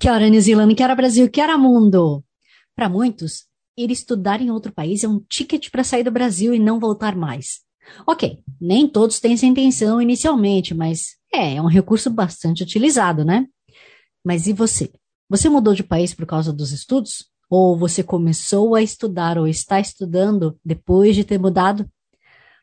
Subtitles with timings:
[0.00, 2.24] Kia ora, New Zealand, Kia ora, Brasil, Kia ora, mundo!
[2.74, 3.44] Para muitos,
[3.76, 7.14] ir estudar em outro país é um ticket para sair do Brasil e não voltar
[7.14, 7.60] mais.
[8.06, 13.46] Ok, nem todos têm essa intenção inicialmente, mas é, é um recurso bastante utilizado, né?
[14.24, 14.90] Mas e você?
[15.28, 17.26] Você mudou de país por causa dos estudos?
[17.50, 21.86] Ou você começou a estudar ou está estudando depois de ter mudado?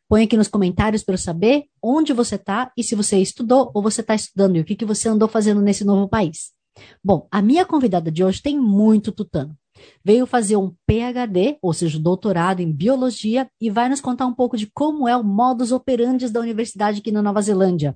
[0.10, 3.84] Põe aqui nos comentários para eu saber onde você está e se você estudou ou
[3.84, 6.57] você está estudando e o que, que você andou fazendo nesse novo país.
[7.04, 9.56] Bom, a minha convidada de hoje tem muito tutano.
[10.04, 14.58] Veio fazer um PhD, ou seja, doutorado em biologia, e vai nos contar um pouco
[14.58, 17.96] de como é o modus operandi da universidade aqui na Nova Zelândia.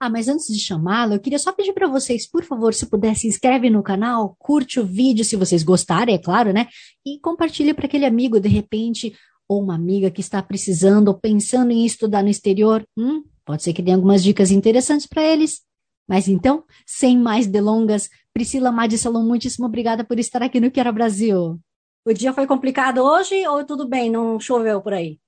[0.00, 3.14] Ah, mas antes de chamá-la, eu queria só pedir para vocês, por favor, se puder,
[3.14, 6.66] se inscreve no canal, curte o vídeo se vocês gostarem, é claro, né?
[7.06, 9.14] E compartilhe para aquele amigo, de repente,
[9.48, 12.84] ou uma amiga que está precisando ou pensando em estudar no exterior.
[12.96, 15.60] Hum, pode ser que dê algumas dicas interessantes para eles.
[16.08, 20.92] Mas então, sem mais delongas, Priscila Madi Salom, muitíssimo obrigada por estar aqui no Quero
[20.92, 21.60] Brasil.
[22.04, 24.10] O dia foi complicado hoje ou tudo bem?
[24.10, 25.20] Não choveu por aí?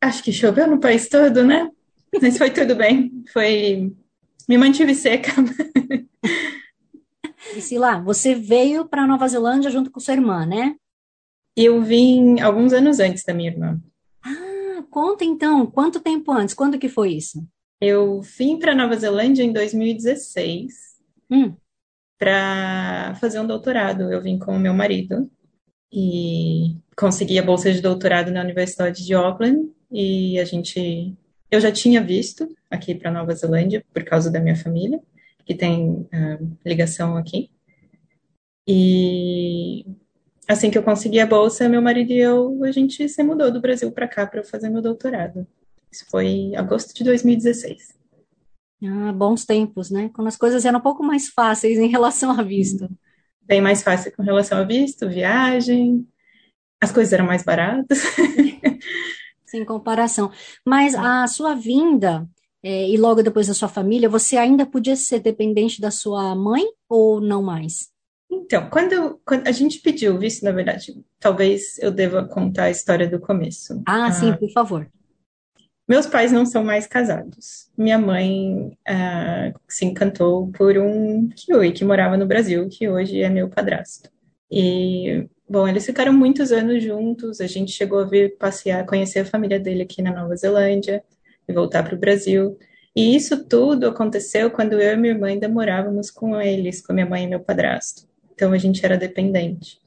[0.00, 1.70] Acho que choveu no país todo, né?
[2.20, 3.24] Mas foi tudo bem.
[3.32, 3.92] Foi.
[4.48, 5.32] Me mantive seca.
[7.50, 10.76] Priscila, você veio para Nova Zelândia junto com sua irmã, né?
[11.56, 13.80] Eu vim alguns anos antes da minha irmã.
[14.22, 16.54] Ah, conta então, quanto tempo antes?
[16.54, 17.46] Quando que foi isso?
[17.80, 20.74] Eu vim para Nova Zelândia em 2016
[21.30, 21.54] hum.
[22.18, 24.12] para fazer um doutorado.
[24.12, 25.30] Eu vim com o meu marido
[25.92, 31.16] e consegui a bolsa de doutorado na Universidade de Auckland e a gente
[31.50, 35.00] eu já tinha visto aqui para Nova Zelândia por causa da minha família,
[35.46, 37.48] que tem uh, ligação aqui.
[38.66, 39.86] E
[40.48, 43.60] assim que eu consegui a bolsa, meu marido e eu, a gente se mudou do
[43.60, 45.46] Brasil para cá para fazer meu doutorado.
[45.94, 47.94] Isso foi em agosto de 2016.
[48.82, 50.10] Ah, bons tempos, né?
[50.12, 52.88] Quando as coisas eram um pouco mais fáceis em relação a visto.
[53.40, 56.04] Bem mais fácil com relação a visto, viagem,
[56.82, 58.02] as coisas eram mais baratas.
[59.46, 60.32] Sem comparação.
[60.66, 62.28] Mas a sua vinda,
[62.60, 66.64] é, e logo depois da sua família, você ainda podia ser dependente da sua mãe
[66.88, 67.88] ou não mais?
[68.28, 73.08] Então, quando, quando a gente pediu visto, na verdade, talvez eu deva contar a história
[73.08, 73.80] do começo.
[73.86, 74.90] Ah, ah sim, por favor.
[75.86, 77.70] Meus pais não são mais casados.
[77.76, 83.28] Minha mãe ah, se encantou por um Kiwi que morava no Brasil, que hoje é
[83.28, 84.10] meu padrasto.
[84.50, 89.24] E Bom, eles ficaram muitos anos juntos, a gente chegou a vir passear, conhecer a
[89.26, 91.04] família dele aqui na Nova Zelândia
[91.46, 92.58] e voltar para o Brasil.
[92.96, 97.04] E isso tudo aconteceu quando eu e minha irmã ainda morávamos com eles, com minha
[97.06, 98.08] mãe e meu padrasto.
[98.32, 99.78] Então a gente era dependente.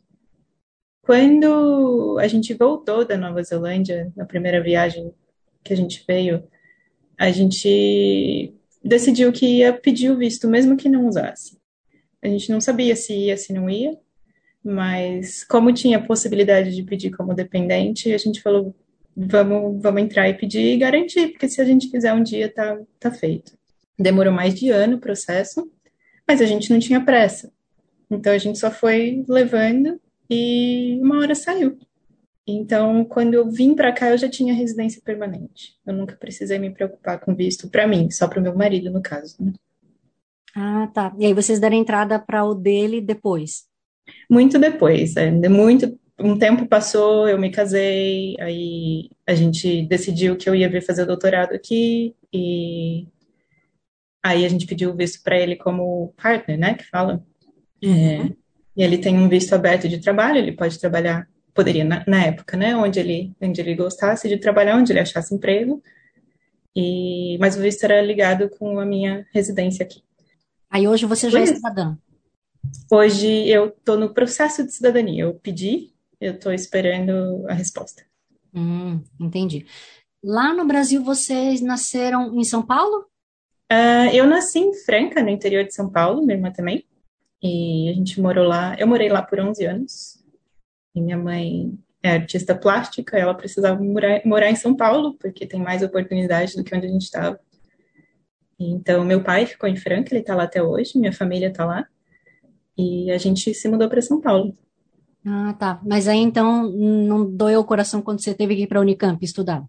[1.01, 5.11] Quando a gente voltou da Nova Zelândia, na primeira viagem
[5.67, 6.43] que a gente veio,
[7.17, 11.57] a gente decidiu que ia pedir o visto, mesmo que não usasse.
[12.21, 13.97] A gente não sabia se ia, se não ia,
[14.63, 18.75] mas como tinha possibilidade de pedir como dependente, a gente falou,
[19.15, 22.79] vamos, vamos entrar e pedir e garantir, porque se a gente quiser um dia, tá,
[22.99, 23.57] tá feito.
[23.97, 25.71] Demorou mais de ano o processo,
[26.27, 27.51] mas a gente não tinha pressa.
[28.09, 29.99] Então a gente só foi levando
[30.29, 31.77] e uma hora saiu.
[32.47, 35.75] Então, quando eu vim para cá, eu já tinha residência permanente.
[35.85, 39.01] Eu nunca precisei me preocupar com visto para mim, só para o meu marido, no
[39.01, 39.35] caso.
[39.37, 39.51] Né?
[40.55, 41.13] Ah, tá.
[41.19, 43.65] E aí vocês deram entrada para o dele depois?
[44.29, 50.49] Muito depois, é, muito um tempo passou, eu me casei, aí a gente decidiu que
[50.49, 53.07] eu ia vir fazer o doutorado aqui e
[54.23, 57.23] aí a gente pediu o visto para ele como partner, né, que fala.
[57.83, 58.35] É, uhum.
[58.75, 62.55] e ele tem um visto aberto de trabalho, ele pode trabalhar, poderia na, na, época,
[62.55, 65.81] né, onde ele, onde ele gostasse de trabalhar, onde ele achasse emprego.
[66.75, 70.03] E mas o visto era ligado com a minha residência aqui.
[70.69, 71.97] Aí hoje você já é cidadã?
[72.91, 75.23] Hoje eu estou no processo de cidadania.
[75.23, 78.03] Eu pedi, eu estou esperando a resposta.
[78.53, 79.65] Hum, entendi.
[80.23, 83.05] Lá no Brasil, vocês nasceram em São Paulo?
[83.71, 86.85] Uh, eu nasci em Franca, no interior de São Paulo, minha irmã também.
[87.41, 88.75] E a gente morou lá.
[88.77, 90.16] Eu morei lá por 11 anos.
[91.01, 95.81] Minha mãe é artista plástica, ela precisava morar, morar em São Paulo, porque tem mais
[95.81, 97.39] oportunidade do que onde a gente estava.
[98.59, 101.85] Então, meu pai ficou em Franca, ele está lá até hoje, minha família está lá,
[102.77, 104.57] e a gente se mudou para São Paulo.
[105.25, 105.81] Ah, tá.
[105.83, 109.23] Mas aí então não doeu o coração quando você teve que ir para a Unicamp
[109.23, 109.63] estudar?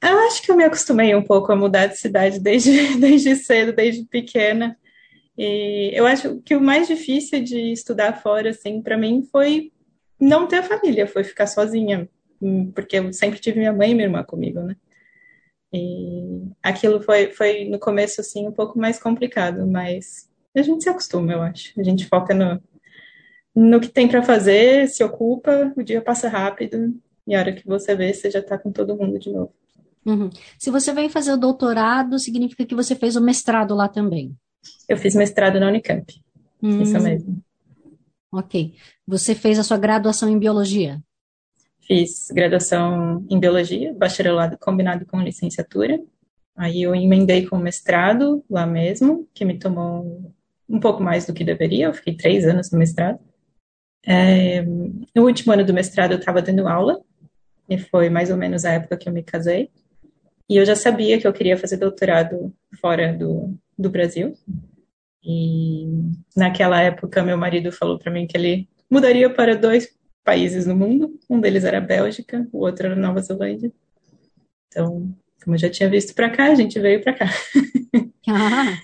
[0.00, 3.72] Eu acho que eu me acostumei um pouco a mudar de cidade desde, desde cedo,
[3.72, 4.76] desde pequena.
[5.36, 9.70] E eu acho que o mais difícil de estudar fora, assim, para mim foi
[10.20, 12.08] não ter família, foi ficar sozinha,
[12.40, 14.76] hum, porque eu sempre tive minha mãe e minha irmã comigo, né?
[15.72, 20.88] E aquilo foi, foi no começo, assim, um pouco mais complicado, mas a gente se
[20.88, 21.78] acostuma, eu acho.
[21.78, 22.60] A gente foca no,
[23.54, 26.94] no que tem para fazer, se ocupa, o dia passa rápido,
[27.26, 29.52] e a hora que você vê, você já está com todo mundo de novo.
[30.06, 30.30] Uhum.
[30.58, 34.34] Se você veio fazer o doutorado, significa que você fez o mestrado lá também?
[34.88, 36.14] Eu fiz mestrado na Unicamp.
[36.62, 36.80] Hum.
[36.80, 37.42] Isso mesmo.
[38.32, 38.74] Ok.
[39.06, 41.00] Você fez a sua graduação em biologia?
[41.80, 45.98] Fiz graduação em biologia, bacharelado combinado com licenciatura.
[46.54, 50.34] Aí eu emendei com mestrado lá mesmo, que me tomou
[50.68, 51.86] um pouco mais do que deveria.
[51.86, 53.18] Eu fiquei três anos no mestrado.
[54.04, 57.00] É, no último ano do mestrado eu estava dando aula,
[57.68, 59.70] e foi mais ou menos a época que eu me casei.
[60.48, 64.34] E eu já sabia que eu queria fazer doutorado fora do, do Brasil.
[65.22, 65.86] E
[66.36, 69.88] naquela época, meu marido falou para mim que ele mudaria para dois
[70.24, 71.18] países no mundo.
[71.28, 73.72] Um deles era a Bélgica, o outro era Nova Zelândia.
[74.68, 77.26] Então, como eu já tinha visto para cá, a gente veio para cá.
[78.30, 78.78] Ah,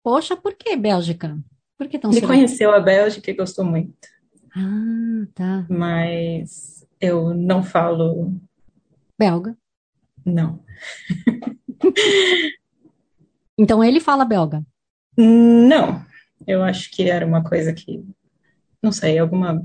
[0.00, 1.36] poxa, por que Bélgica?
[1.76, 4.08] Por que tão Ele conheceu a Bélgica e gostou muito.
[4.54, 5.66] Ah, tá.
[5.68, 8.32] Mas eu não falo.
[9.18, 9.58] Belga?
[10.24, 10.62] Não.
[13.58, 14.64] então ele fala belga?
[15.16, 16.04] Não.
[16.46, 18.04] Eu acho que era uma coisa que.
[18.82, 19.64] Não sei, alguma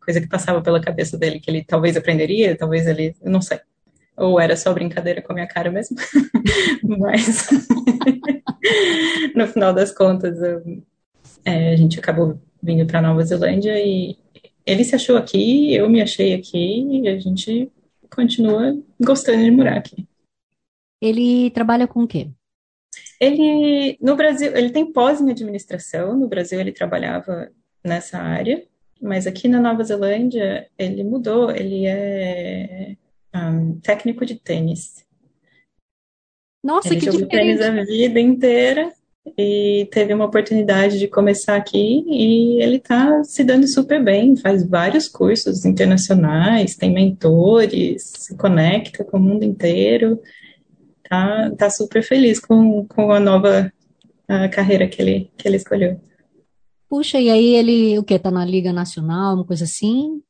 [0.00, 3.14] coisa que passava pela cabeça dele que ele talvez aprenderia, talvez ele.
[3.22, 3.60] Não sei.
[4.16, 5.96] Ou era só brincadeira com a minha cara mesmo.
[6.82, 7.48] Mas.
[9.34, 10.82] no final das contas, eu,
[11.44, 14.16] é, a gente acabou vindo para Nova Zelândia e
[14.64, 17.70] ele se achou aqui, eu me achei aqui e a gente
[18.14, 20.06] continua gostando de morar aqui.
[21.00, 22.30] Ele trabalha com o quê?
[23.22, 27.52] Ele, no Brasil, ele tem pós em administração, no Brasil ele trabalhava
[27.84, 28.64] nessa área,
[29.00, 32.96] mas aqui na Nova Zelândia ele mudou, ele é
[33.32, 35.06] um, técnico de tênis.
[36.64, 37.58] Nossa, ele que jogou diferente.
[37.58, 38.92] tênis a vida inteira
[39.38, 44.66] e teve uma oportunidade de começar aqui e ele está se dando super bem, faz
[44.66, 50.20] vários cursos internacionais, tem mentores, se conecta com o mundo inteiro,
[51.12, 53.70] tá, tá super feliz com, com a nova
[54.26, 56.00] a carreira que ele, que ele escolheu.
[56.88, 60.22] Puxa, e aí ele, o que, tá na Liga Nacional, uma coisa assim?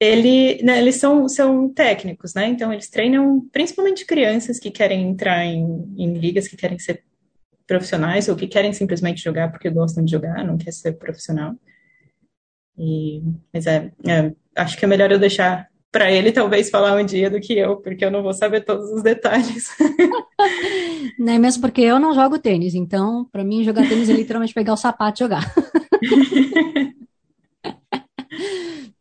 [0.00, 2.48] Ele, né, eles são, são técnicos, né?
[2.48, 5.64] Então eles treinam principalmente crianças que querem entrar em,
[5.96, 7.04] em ligas, que querem ser
[7.64, 11.54] profissionais ou que querem simplesmente jogar porque gostam de jogar, não quer ser profissional.
[12.76, 13.22] E,
[13.52, 17.30] mas é, é acho que é melhor eu deixar para ele talvez falar um dia
[17.30, 19.74] do que eu, porque eu não vou saber todos os detalhes.
[21.18, 24.52] Não é mesmo porque eu não jogo tênis, então para mim jogar tênis é literalmente
[24.52, 25.42] pegar o sapato e jogar.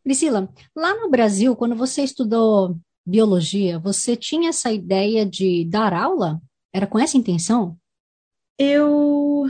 [0.01, 6.41] Priscila, lá no Brasil, quando você estudou biologia, você tinha essa ideia de dar aula?
[6.73, 7.75] Era com essa intenção?
[8.57, 9.43] Eu,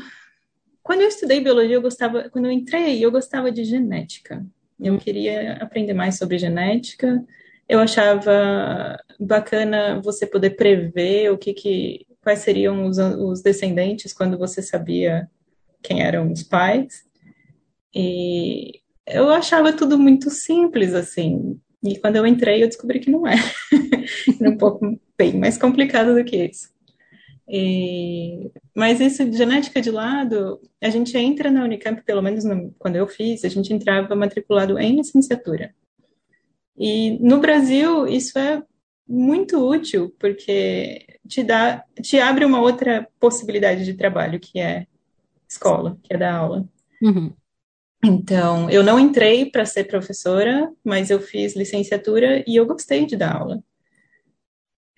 [0.82, 4.44] quando eu estudei biologia, eu gostava, quando eu entrei, eu gostava de genética.
[4.80, 7.24] Eu queria aprender mais sobre genética.
[7.68, 14.38] Eu achava bacana você poder prever o que, que quais seriam os, os descendentes quando
[14.38, 15.30] você sabia
[15.82, 17.06] quem eram os pais.
[17.94, 21.60] E eu achava tudo muito simples assim.
[21.84, 23.36] E quando eu entrei, eu descobri que não é.
[24.42, 26.75] Era um pouco bem mais complicado do que isso.
[27.48, 32.96] E, mas isso genética de lado, a gente entra na Unicamp, pelo menos no, quando
[32.96, 35.74] eu fiz, a gente entrava matriculado em licenciatura.
[36.78, 38.64] E no Brasil isso é
[39.08, 44.88] muito útil porque te dá, te abre uma outra possibilidade de trabalho que é
[45.48, 46.68] escola, que é dar aula.
[47.02, 47.32] Uhum.
[48.04, 53.16] Então, eu não entrei para ser professora, mas eu fiz licenciatura e eu gostei de
[53.16, 53.64] dar aula.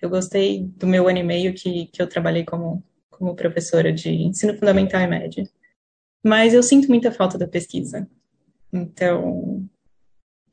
[0.00, 4.10] Eu gostei do meu ano e meio que, que eu trabalhei como, como professora de
[4.10, 5.48] ensino fundamental e médio.
[6.24, 8.08] Mas eu sinto muita falta da pesquisa.
[8.72, 9.68] Então,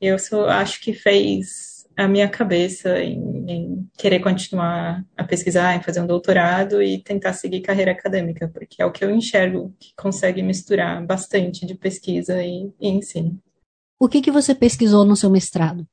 [0.00, 5.82] eu só acho que fez a minha cabeça em, em, querer continuar a pesquisar, em
[5.82, 9.94] fazer um doutorado e tentar seguir carreira acadêmica, porque é o que eu enxergo que
[9.96, 13.40] consegue misturar bastante de pesquisa e, e ensino.
[13.98, 15.86] O que, que você pesquisou no seu mestrado?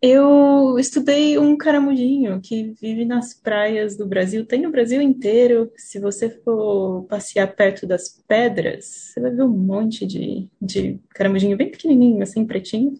[0.00, 5.72] Eu estudei um caramujinho que vive nas praias do Brasil, tem no Brasil inteiro.
[5.76, 11.56] Se você for passear perto das pedras, você vai ver um monte de, de caramujinho
[11.56, 12.94] bem pequenininho, assim, pretinho.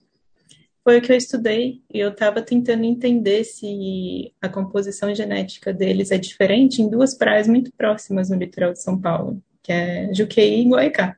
[0.83, 6.11] Foi o que eu estudei e eu estava tentando entender se a composição genética deles
[6.11, 10.63] é diferente em duas praias muito próximas no litoral de São Paulo, que é Juqueí
[10.63, 11.17] e Guaicá.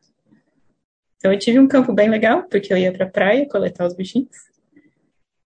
[1.16, 3.94] Então eu tive um campo bem legal, porque eu ia para a praia coletar os
[3.94, 4.49] bichinhos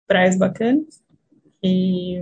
[0.06, 1.02] praias bacanas.
[1.62, 2.18] E,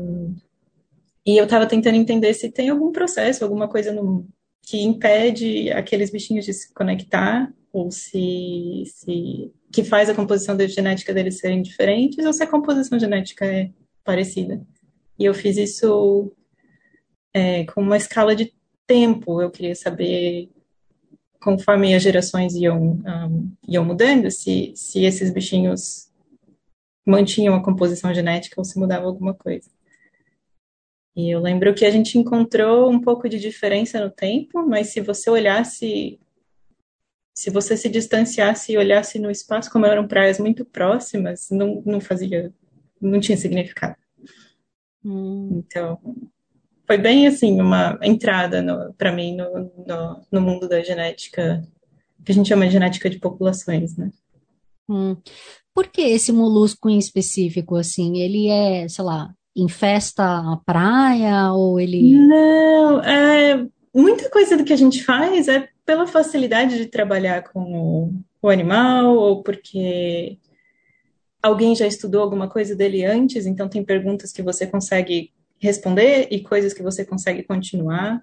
[1.27, 4.27] e eu estava tentando entender se tem algum processo, alguma coisa no,
[4.63, 11.13] que impede aqueles bichinhos de se conectar, ou se, se que faz a composição genética
[11.13, 13.71] deles serem diferentes, ou se a composição genética é
[14.05, 14.63] parecida.
[15.19, 16.33] E eu fiz isso
[17.33, 18.53] é, com uma escala de
[18.87, 19.41] tempo.
[19.41, 20.51] Eu queria saber,
[21.41, 26.12] conforme as gerações iam, um, iam mudando, se, se esses bichinhos
[27.07, 29.69] mantinham a composição genética ou se mudava alguma coisa.
[31.15, 35.01] E eu lembro que a gente encontrou um pouco de diferença no tempo, mas se
[35.01, 36.19] você olhasse,
[37.35, 42.01] se você se distanciasse e olhasse no espaço, como eram praias muito próximas, não, não
[42.01, 42.53] fazia,
[43.01, 43.97] não tinha significado.
[45.05, 45.63] Hum.
[45.67, 46.01] Então,
[46.87, 51.63] foi bem assim, uma entrada para mim no, no, no, mundo da genética,
[52.25, 54.11] que a gente chama de genética de populações, né?
[54.89, 55.17] Hum.
[55.75, 58.19] Por que esse molusco em específico, assim?
[58.19, 62.15] Ele é, sei lá, infesta a praia ou ele...
[62.15, 67.61] Não, é, muita coisa do que a gente faz é pela facilidade de trabalhar com
[67.61, 70.39] o, o animal ou porque
[71.43, 76.41] alguém já estudou alguma coisa dele antes, então tem perguntas que você consegue responder e
[76.41, 78.23] coisas que você consegue continuar.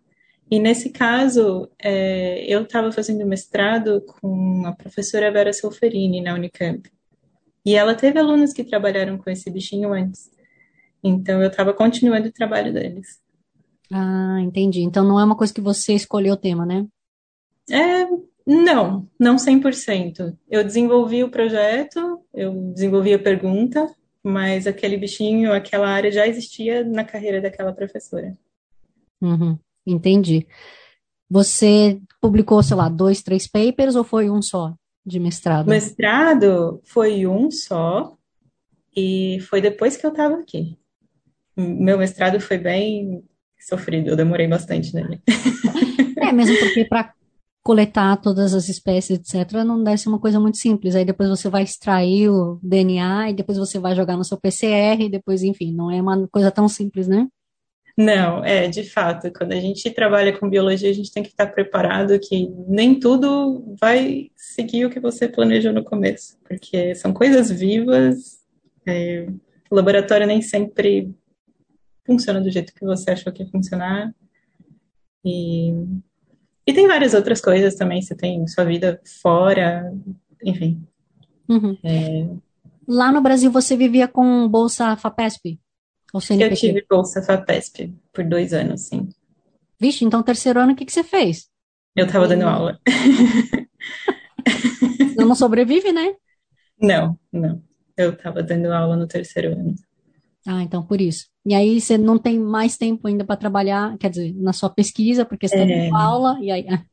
[0.52, 6.90] E nesse caso, é, eu estava fazendo mestrado com a professora Vera Solferini na Unicamp.
[7.70, 10.32] E ela teve alunos que trabalharam com esse bichinho antes.
[11.04, 13.20] Então eu estava continuando o trabalho deles.
[13.94, 14.82] Ah, entendi.
[14.82, 16.88] Então não é uma coisa que você escolheu o tema, né?
[17.70, 18.08] É,
[18.44, 20.36] não, não 100%.
[20.50, 23.88] Eu desenvolvi o projeto, eu desenvolvi a pergunta,
[24.24, 28.36] mas aquele bichinho, aquela área já existia na carreira daquela professora.
[29.22, 30.48] Uhum, entendi.
[31.30, 34.74] Você publicou, sei lá, dois, três papers ou foi um só?
[35.06, 35.68] De mestrado?
[35.68, 38.18] Mestrado foi um só,
[38.96, 40.78] e foi depois que eu estava aqui.
[41.56, 43.24] Meu mestrado foi bem
[43.60, 45.22] sofrido, eu demorei bastante nele.
[46.22, 47.14] É, mesmo porque para
[47.64, 50.96] coletar todas as espécies, etc., não deve ser uma coisa muito simples.
[50.96, 55.06] Aí depois você vai extrair o DNA e depois você vai jogar no seu PCR,
[55.06, 57.28] e depois, enfim, não é uma coisa tão simples, né?
[58.00, 61.48] Não, é, de fato, quando a gente trabalha com biologia, a gente tem que estar
[61.48, 67.52] preparado que nem tudo vai seguir o que você planejou no começo, porque são coisas
[67.52, 68.40] vivas,
[68.88, 69.28] é,
[69.70, 71.14] o laboratório nem sempre
[72.06, 74.16] funciona do jeito que você achou que ia funcionar,
[75.26, 75.74] e,
[76.66, 79.94] e tem várias outras coisas também, você tem sua vida fora,
[80.42, 80.82] enfim.
[81.50, 81.78] Uhum.
[81.84, 82.30] É...
[82.88, 85.60] Lá no Brasil você vivia com bolsa FAPESP?
[86.14, 89.10] Eu tive bolsa FAPESP por dois anos, sim.
[89.80, 91.48] Vixe, então terceiro ano o que, que você fez?
[91.96, 92.80] Eu estava dando aula.
[95.00, 96.16] Você não sobrevive, né?
[96.82, 97.62] Não, não.
[97.98, 99.76] Eu estava dando aula no terceiro ano.
[100.48, 101.28] Ah, então por isso.
[101.46, 105.26] E aí você não tem mais tempo ainda para trabalhar, quer dizer, na sua pesquisa,
[105.26, 105.86] porque você está é...
[105.86, 106.66] dando aula, e aí.
[106.70, 106.84] Ah,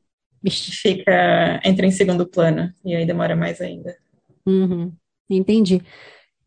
[0.50, 3.96] Fica, entra em segundo plano, e aí demora mais ainda.
[4.44, 4.92] Uhum,
[5.28, 5.82] entendi.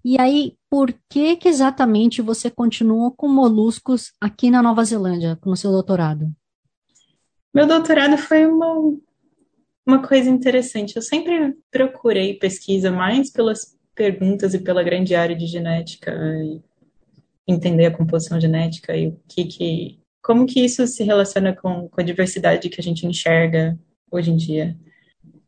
[0.03, 5.57] E aí, por que que exatamente você continua com moluscos aqui na Nova Zelândia, no
[5.57, 6.31] seu doutorado?
[7.53, 8.97] Meu doutorado foi uma,
[9.85, 10.95] uma coisa interessante.
[10.95, 16.61] Eu sempre procurei pesquisa mais pelas perguntas e pela grande área de genética, e
[17.45, 21.99] entender a composição genética e o que que, como que isso se relaciona com, com
[21.99, 23.77] a diversidade que a gente enxerga
[24.09, 24.77] hoje em dia.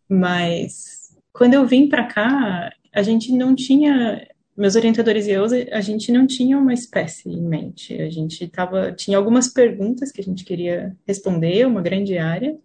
[0.09, 4.27] Mas quando eu vim para cá, a gente não tinha
[4.61, 7.99] meus orientadores e eu, a gente não tinha uma espécie em mente.
[7.99, 12.55] A gente tava, tinha algumas perguntas que a gente queria responder, uma grande área,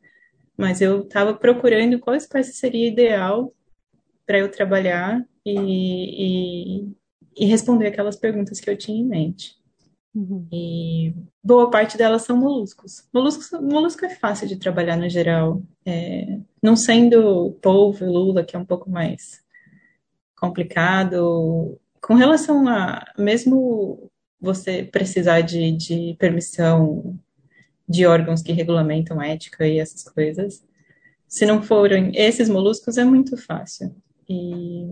[0.59, 3.51] mas eu estava procurando qual espécie seria ideal
[4.27, 5.55] para eu trabalhar e,
[6.85, 6.93] e,
[7.35, 9.55] e, responder aquelas perguntas que eu tinha em mente.
[10.15, 10.47] Uhum.
[10.53, 13.09] E boa parte delas são moluscos.
[13.11, 18.55] Moluscos, molusco é fácil de trabalhar no geral, é, não sendo polvo e lula, que
[18.55, 19.43] é um pouco mais
[20.39, 21.81] complicado.
[22.07, 24.09] Com relação a, mesmo
[24.41, 27.19] você precisar de, de permissão
[27.89, 30.65] de órgãos que regulamentam ética e essas coisas,
[31.27, 33.93] se não forem esses moluscos, é muito fácil.
[34.29, 34.87] E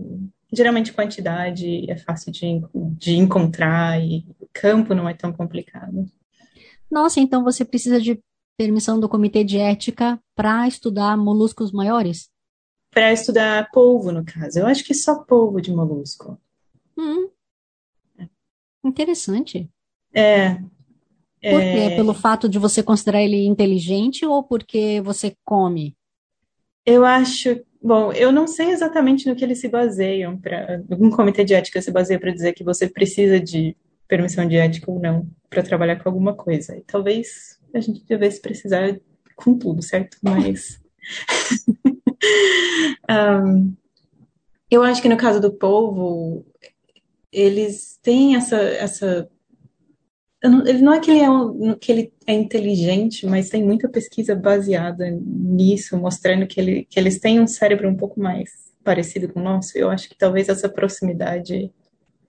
[0.51, 2.61] geralmente quantidade é fácil de,
[2.97, 6.05] de encontrar e campo não é tão complicado.
[6.91, 8.19] Nossa, então você precisa de
[8.57, 12.29] permissão do comitê de ética para estudar moluscos maiores?
[12.91, 14.59] Para estudar polvo, no caso.
[14.59, 16.37] Eu acho que só polvo de molusco.
[16.97, 17.29] Hum.
[18.83, 19.69] Interessante.
[20.13, 20.55] É.
[20.55, 21.89] Por quê?
[21.91, 21.95] É...
[21.95, 25.95] Pelo fato de você considerar ele inteligente ou porque você come?
[26.85, 27.59] Eu acho.
[27.81, 30.83] Bom, eu não sei exatamente no que eles se baseiam para.
[30.89, 33.75] Um comitê de ética se baseia para dizer que você precisa de
[34.07, 36.77] permissão de ética ou não para trabalhar com alguma coisa.
[36.77, 38.99] E talvez a gente devesse precisar
[39.35, 40.17] com tudo, certo?
[40.21, 40.79] Mas.
[43.09, 43.73] um,
[44.69, 46.45] eu acho que no caso do povo,
[47.35, 48.55] eles têm essa.
[48.55, 49.29] essa
[50.43, 54.35] não, ele não é que ele é, que ele é inteligente, mas tem muita pesquisa
[54.35, 58.51] baseada nisso, mostrando que, ele, que eles têm um cérebro um pouco mais
[58.83, 59.77] parecido com o nosso.
[59.77, 61.71] Eu acho que talvez essa proximidade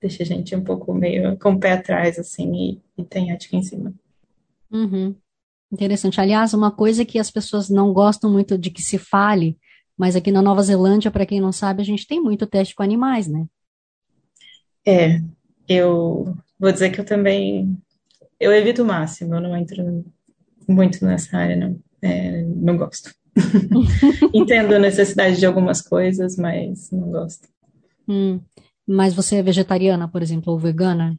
[0.01, 3.57] deixa a gente um pouco meio com o pé atrás, assim, e, e tem ética
[3.57, 3.95] em cima.
[4.71, 5.15] Uhum.
[5.71, 6.21] Interessante.
[6.21, 9.59] Aliás, uma coisa que as pessoas não gostam muito de que se fale,
[9.97, 12.83] mas aqui na Nova Zelândia, para quem não sabe, a gente tem muito teste com
[12.83, 13.47] animais, né?
[14.87, 15.21] É,
[15.69, 17.77] eu vou dizer que eu também,
[18.39, 20.05] eu evito o máximo, eu não entro
[20.69, 23.15] muito nessa área, não, é, não gosto.
[24.33, 27.49] Entendo a necessidade de algumas coisas, mas não gosto.
[28.09, 28.41] Hum.
[28.87, 31.19] Mas você é vegetariana, por exemplo, ou vegana?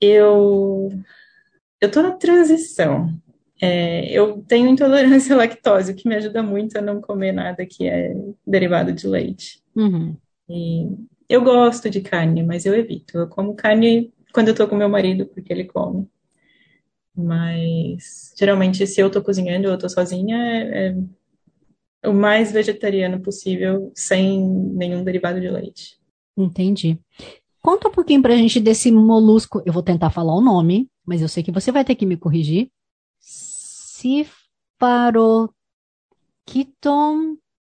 [0.00, 0.90] Eu
[1.80, 3.12] eu tô na transição.
[3.60, 7.66] É, eu tenho intolerância à lactose, o que me ajuda muito a não comer nada
[7.66, 8.14] que é
[8.46, 9.62] derivado de leite.
[9.74, 10.16] Uhum.
[10.48, 10.88] E
[11.28, 13.18] eu gosto de carne, mas eu evito.
[13.18, 16.08] Eu como carne quando eu tô com meu marido, porque ele come.
[17.14, 20.96] Mas geralmente, se eu tô cozinhando ou eu tô sozinha, é,
[22.02, 25.98] é o mais vegetariano possível, sem nenhum derivado de leite.
[26.36, 26.98] Entendi.
[27.60, 29.60] Conta um pouquinho pra gente desse molusco.
[29.66, 32.16] Eu vou tentar falar o nome, mas eu sei que você vai ter que me
[32.16, 32.70] corrigir.
[33.18, 35.50] Cifaroquiton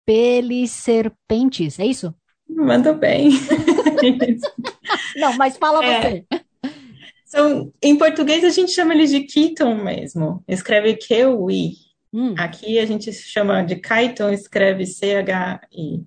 [0.06, 2.14] peliserpentes, é isso?
[2.50, 3.32] Manda bem.
[5.18, 6.02] Não, mas fala é.
[6.02, 6.26] você.
[7.26, 10.44] São, em português a gente chama eles de Keaton mesmo.
[10.48, 11.72] Escreve Q-U-I.
[12.14, 12.36] Hum.
[12.38, 16.06] Aqui a gente chama de Kyton, escreve C-H-I.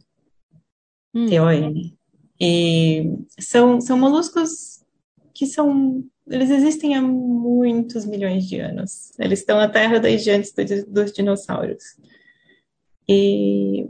[1.13, 1.97] T-O-N.
[2.41, 4.85] E são, são moluscos
[5.35, 6.05] que são.
[6.29, 9.13] Eles existem há muitos milhões de anos.
[9.19, 11.83] Eles estão na Terra desde antes do, dos dinossauros.
[13.09, 13.89] E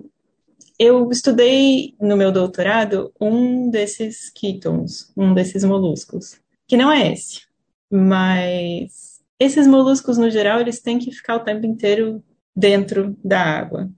[0.79, 7.43] eu estudei no meu doutorado um desses quitons, um desses moluscos, que não é esse,
[7.91, 12.23] mas esses moluscos no geral eles têm que ficar o tempo inteiro
[12.55, 13.91] dentro da água.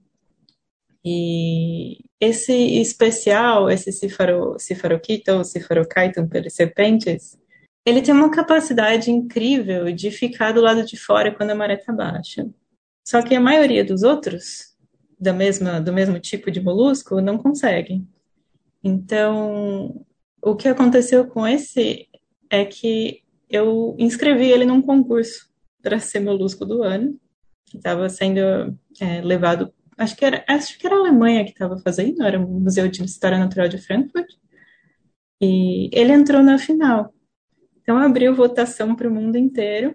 [1.03, 7.37] E esse especial, esse cifaro, cifaroquita ou cifarocaiton pelos serpentes,
[7.85, 11.93] ele tem uma capacidade incrível de ficar do lado de fora quando a maré está
[11.93, 12.47] baixa.
[13.07, 14.68] Só que a maioria dos outros,
[15.19, 18.05] da mesma, do mesmo tipo de molusco, não consegue.
[18.83, 20.05] Então,
[20.41, 22.07] o que aconteceu com esse
[22.49, 25.49] é que eu inscrevi ele num concurso
[25.81, 27.19] para ser molusco do ano,
[27.65, 28.39] que estava sendo
[28.99, 32.47] é, levado acho que era, acho que era a Alemanha que estava fazendo, era o
[32.47, 34.27] Museu de História Natural de Frankfurt,
[35.41, 37.13] e ele entrou na final.
[37.81, 39.93] Então abriu votação para o mundo inteiro,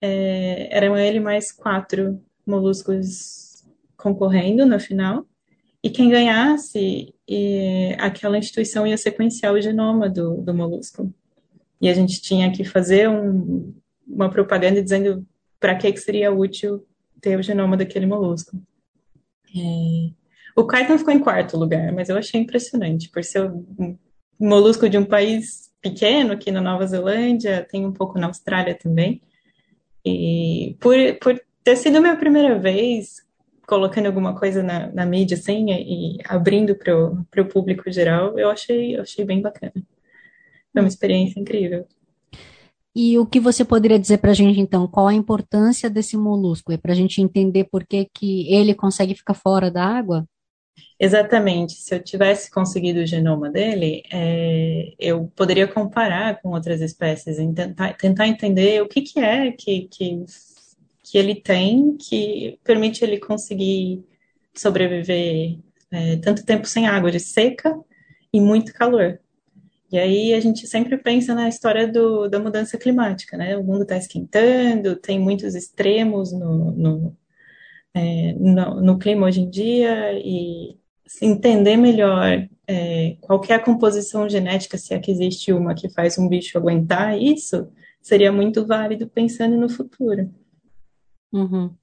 [0.00, 3.41] é, eram ele mais quatro moluscos
[4.02, 5.24] concorrendo na final,
[5.82, 11.12] e quem ganhasse, e, aquela instituição ia sequenciar o genoma do, do molusco.
[11.80, 13.74] E a gente tinha que fazer um,
[14.06, 15.26] uma propaganda dizendo
[15.58, 16.86] para que, que seria útil
[17.20, 18.60] ter o genoma daquele molusco.
[19.56, 20.10] É...
[20.54, 23.96] O Kyton ficou em quarto lugar, mas eu achei impressionante, por ser um
[24.38, 29.22] molusco de um país pequeno, aqui na Nova Zelândia, tem um pouco na Austrália também.
[30.04, 33.22] E por, por ter sido minha primeira vez
[33.72, 38.94] colocando alguma coisa na, na mídia, assim, e, abrindo para o público geral, eu achei,
[38.94, 39.72] eu achei bem bacana.
[40.70, 41.86] Foi uma experiência incrível.
[42.94, 44.86] E o que você poderia dizer para a gente, então?
[44.86, 46.70] Qual a importância desse molusco?
[46.70, 50.26] É para a gente entender por que, que ele consegue ficar fora da água?
[51.00, 51.72] Exatamente.
[51.72, 57.52] Se eu tivesse conseguido o genoma dele, é, eu poderia comparar com outras espécies e
[57.54, 60.26] tentar, tentar entender o que, que é que, que,
[61.12, 64.02] que ele tem que permite ele conseguir
[64.54, 65.58] sobreviver
[65.90, 67.78] é, tanto tempo sem água de seca
[68.32, 69.20] e muito calor.
[69.92, 73.58] E aí a gente sempre pensa na história do, da mudança climática, né?
[73.58, 77.16] O mundo está esquentando, tem muitos extremos no, no,
[77.92, 80.78] é, no, no, clima hoje em dia, e
[81.20, 86.16] entender melhor é, qual é a composição genética, se é que existe uma que faz
[86.16, 87.68] um bicho aguentar isso,
[88.00, 90.32] seria muito válido pensando no futuro.
[91.32, 91.74] Uhum.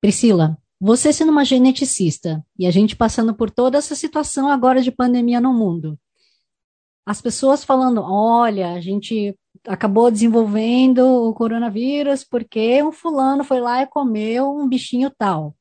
[0.00, 4.90] Priscila, você sendo uma geneticista e a gente passando por toda essa situação agora de
[4.90, 5.98] pandemia no mundo,
[7.06, 13.82] as pessoas falando: olha, a gente acabou desenvolvendo o coronavírus porque um fulano foi lá
[13.82, 15.56] e comeu um bichinho tal.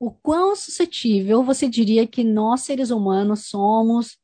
[0.00, 4.16] O quão suscetível você diria que nós, seres humanos, somos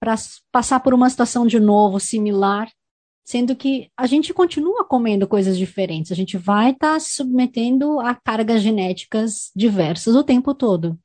[0.00, 0.14] para
[0.50, 2.70] passar por uma situação de novo similar,
[3.24, 7.98] sendo que a gente continua comendo coisas diferentes, a gente vai estar tá se submetendo
[8.00, 10.98] a cargas genéticas diversas o tempo todo?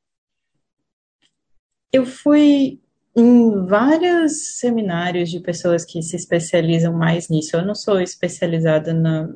[1.91, 2.79] Eu fui
[3.15, 7.55] em vários seminários de pessoas que se especializam mais nisso.
[7.55, 9.29] Eu não sou especializada na,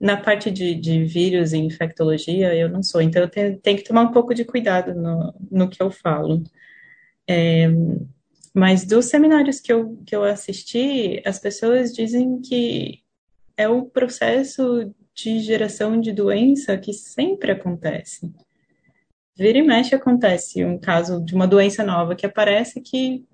[0.00, 3.00] na parte de, de vírus e infectologia, eu não sou.
[3.00, 6.42] Então, eu tenho, tenho que tomar um pouco de cuidado no, no que eu falo.
[7.28, 7.68] É,
[8.54, 13.00] mas dos seminários que eu, que eu assisti, as pessoas dizem que
[13.56, 18.30] é o processo de geração de doença que sempre acontece.
[19.36, 23.24] Vira e mexe acontece um caso de uma doença nova que aparece que,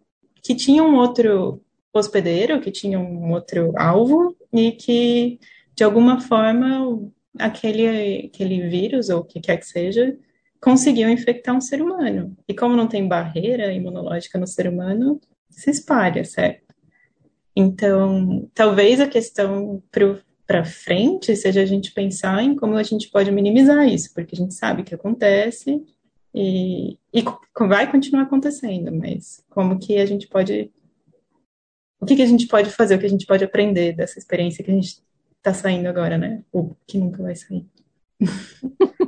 [0.43, 5.41] que tinha um outro hospedeiro, que tinha um outro alvo e que,
[5.75, 10.17] de alguma forma, aquele, aquele vírus, ou o que quer que seja,
[10.61, 12.37] conseguiu infectar um ser humano.
[12.47, 16.75] E como não tem barreira imunológica no ser humano, se espalha, certo?
[17.55, 19.83] Então, talvez a questão
[20.47, 24.39] para frente seja a gente pensar em como a gente pode minimizar isso, porque a
[24.39, 25.85] gente sabe que acontece
[26.35, 27.25] e, e
[27.59, 30.71] vai continuar acontecendo, mas como que a gente pode.
[32.01, 34.63] O que, que a gente pode fazer, o que a gente pode aprender dessa experiência
[34.63, 35.03] que a gente
[35.39, 36.45] está saindo agora, né?
[36.53, 37.67] Ou que nunca vai sair.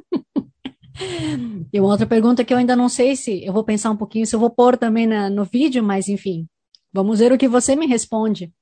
[1.73, 4.27] E uma outra pergunta que eu ainda não sei se eu vou pensar um pouquinho,
[4.27, 6.47] se eu vou pôr também na, no vídeo, mas enfim,
[6.93, 8.53] vamos ver o que você me responde.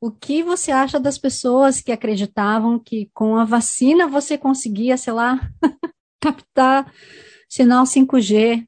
[0.00, 5.12] O que você acha das pessoas que acreditavam que com a vacina você conseguia, sei
[5.12, 5.40] lá,
[6.22, 6.92] captar
[7.48, 8.64] sinal 5G?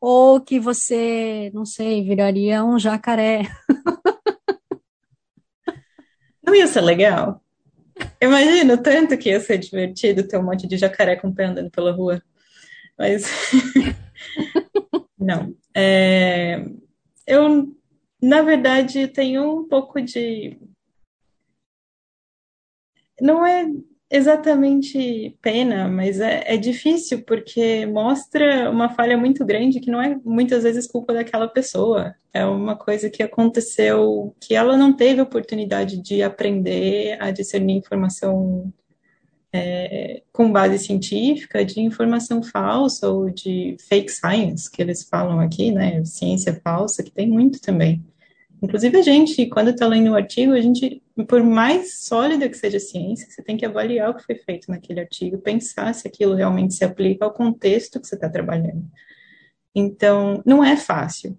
[0.00, 3.42] Ou que você, não sei, viraria um jacaré?
[6.42, 7.42] Não ia ser legal?
[8.20, 11.92] Imagino tanto que ia ser divertido ter um monte de jacaré com pé andando pela
[11.92, 12.22] rua.
[12.98, 13.24] Mas.
[15.18, 15.54] Não.
[15.74, 16.64] É...
[17.26, 17.74] Eu,
[18.20, 20.58] na verdade, tenho um pouco de.
[23.20, 23.66] Não é
[24.10, 30.18] exatamente pena, mas é, é, difícil porque mostra uma falha muito grande que não é
[30.24, 32.14] muitas vezes culpa daquela pessoa.
[32.32, 38.72] É uma coisa que aconteceu que ela não teve oportunidade de aprender a discernir informação
[39.52, 45.70] é, com base científica de informação falsa ou de fake science, que eles falam aqui,
[45.70, 46.04] né?
[46.04, 48.02] Ciência falsa, que tem muito também.
[48.62, 52.76] Inclusive, a gente, quando está lendo um artigo, a gente, por mais sólida que seja
[52.76, 56.34] a ciência, você tem que avaliar o que foi feito naquele artigo, pensar se aquilo
[56.34, 58.84] realmente se aplica ao contexto que você está trabalhando.
[59.74, 61.38] Então, não é fácil.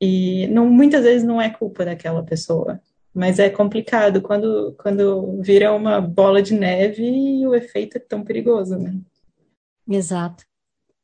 [0.00, 2.80] E não, muitas vezes não é culpa daquela pessoa,
[3.14, 8.22] mas é complicado quando, quando vira uma bola de neve e o efeito é tão
[8.22, 8.94] perigoso, né?
[9.88, 10.44] Exato.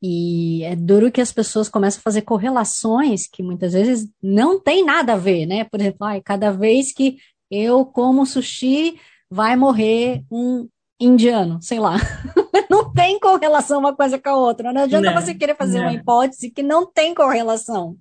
[0.03, 4.85] E é duro que as pessoas começam a fazer correlações que muitas vezes não tem
[4.85, 5.63] nada a ver, né?
[5.63, 8.99] Por exemplo, ai, cada vez que eu como sushi,
[9.31, 11.97] vai morrer um indiano, sei lá.
[12.69, 14.73] não tem correlação uma coisa com a outra.
[14.73, 15.87] Não adianta não, você querer fazer não.
[15.87, 17.97] uma hipótese que não tem correlação.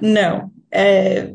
[0.00, 0.50] Não.
[0.70, 1.34] É,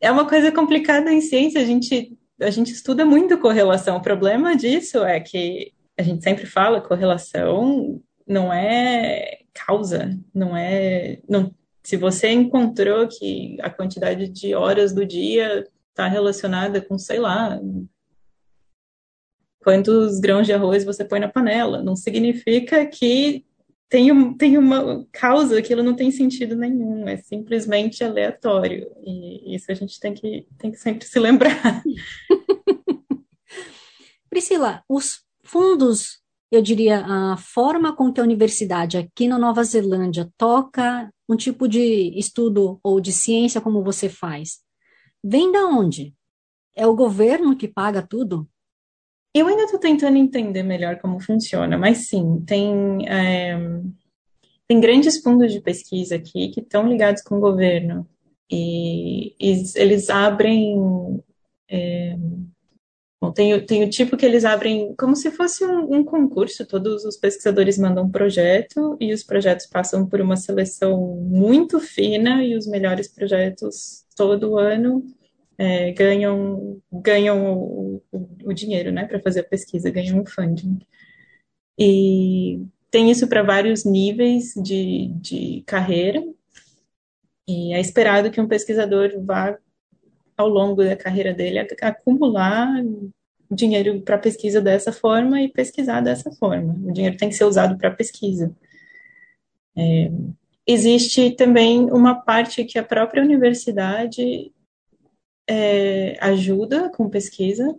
[0.00, 1.60] é uma coisa complicada em ciência.
[1.60, 3.96] A gente, a gente estuda muito correlação.
[3.96, 11.18] O problema disso é que a gente sempre fala correlação não é causa, não é.
[11.28, 17.18] Não, se você encontrou que a quantidade de horas do dia está relacionada com, sei
[17.18, 17.60] lá,
[19.60, 23.44] quantos grãos de arroz você põe na panela, não significa que
[23.88, 28.88] tem, um, tem uma causa, aquilo não tem sentido nenhum, é simplesmente aleatório.
[29.02, 31.82] E isso a gente tem que, tem que sempre se lembrar.
[34.30, 36.19] Priscila, os fundos
[36.50, 41.68] eu diria, a forma com que a universidade aqui na Nova Zelândia toca um tipo
[41.68, 44.58] de estudo ou de ciência como você faz,
[45.22, 46.12] vem da onde?
[46.74, 48.48] É o governo que paga tudo?
[49.32, 53.56] Eu ainda estou tentando entender melhor como funciona, mas sim, tem, é,
[54.66, 58.08] tem grandes fundos de pesquisa aqui que estão ligados com o governo
[58.50, 61.22] e, e eles abrem
[61.68, 62.16] é,
[63.20, 67.04] Bom, tem, tem o tipo que eles abrem como se fosse um, um, concurso, todos
[67.04, 72.56] os pesquisadores mandam um projeto e os projetos passam por uma seleção muito fina e
[72.56, 75.04] os melhores projetos todo ano
[75.58, 80.78] é, ganham, ganham o, o, o dinheiro né, para fazer a pesquisa, ganham um funding.
[81.78, 86.22] E tem isso para vários níveis de, de carreira,
[87.46, 89.58] e é esperado que um pesquisador vá
[90.40, 92.82] ao longo da carreira dele acumular
[93.50, 96.74] dinheiro para pesquisa dessa forma e pesquisar dessa forma.
[96.84, 98.54] O dinheiro tem que ser usado para pesquisa.
[99.76, 100.10] É,
[100.66, 104.52] existe também uma parte que a própria universidade
[105.48, 107.76] é, ajuda com pesquisa,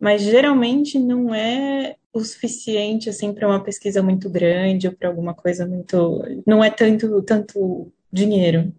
[0.00, 5.34] mas geralmente não é o suficiente assim para uma pesquisa muito grande ou para alguma
[5.34, 8.72] coisa muito, não é tanto tanto dinheiro.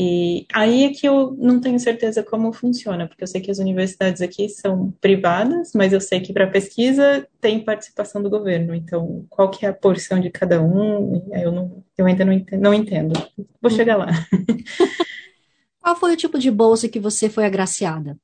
[0.00, 3.58] E aí é que eu não tenho certeza como funciona, porque eu sei que as
[3.58, 8.76] universidades aqui são privadas, mas eu sei que para pesquisa tem participação do governo.
[8.76, 11.28] Então, qual que é a porção de cada um?
[11.32, 13.12] Eu, não, eu ainda não entendo, não entendo.
[13.60, 14.06] Vou chegar lá.
[15.80, 18.18] Qual foi o tipo de bolsa que você foi agraciada?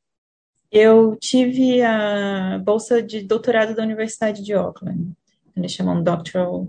[0.71, 5.13] Eu tive a bolsa de doutorado da Universidade de Auckland.
[5.57, 6.69] Eles chamam Doctoral,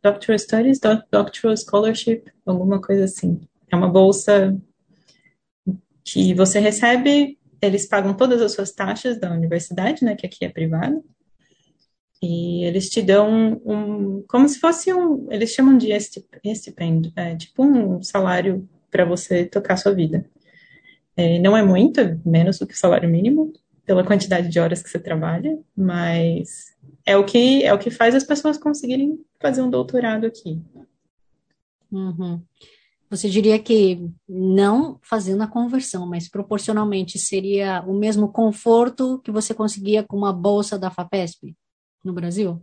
[0.00, 3.40] doctoral Studies, Doctoral Scholarship, alguma coisa assim.
[3.70, 4.56] É uma bolsa
[6.04, 10.48] que você recebe, eles pagam todas as suas taxas da universidade, né, que aqui é
[10.48, 11.00] privada,
[12.22, 17.36] e eles te dão um, um como se fosse um, eles chamam de estipend, é,
[17.36, 20.24] tipo um salário para você tocar a sua vida.
[21.16, 23.52] É, não é muito, menos do que o salário mínimo,
[23.86, 28.14] pela quantidade de horas que você trabalha, mas é o que é o que faz
[28.14, 30.60] as pessoas conseguirem fazer um doutorado aqui.
[31.90, 32.40] Uhum.
[33.10, 39.52] Você diria que não fazendo a conversão, mas proporcionalmente seria o mesmo conforto que você
[39.52, 41.56] conseguia com uma bolsa da FAPESP
[42.04, 42.62] no Brasil?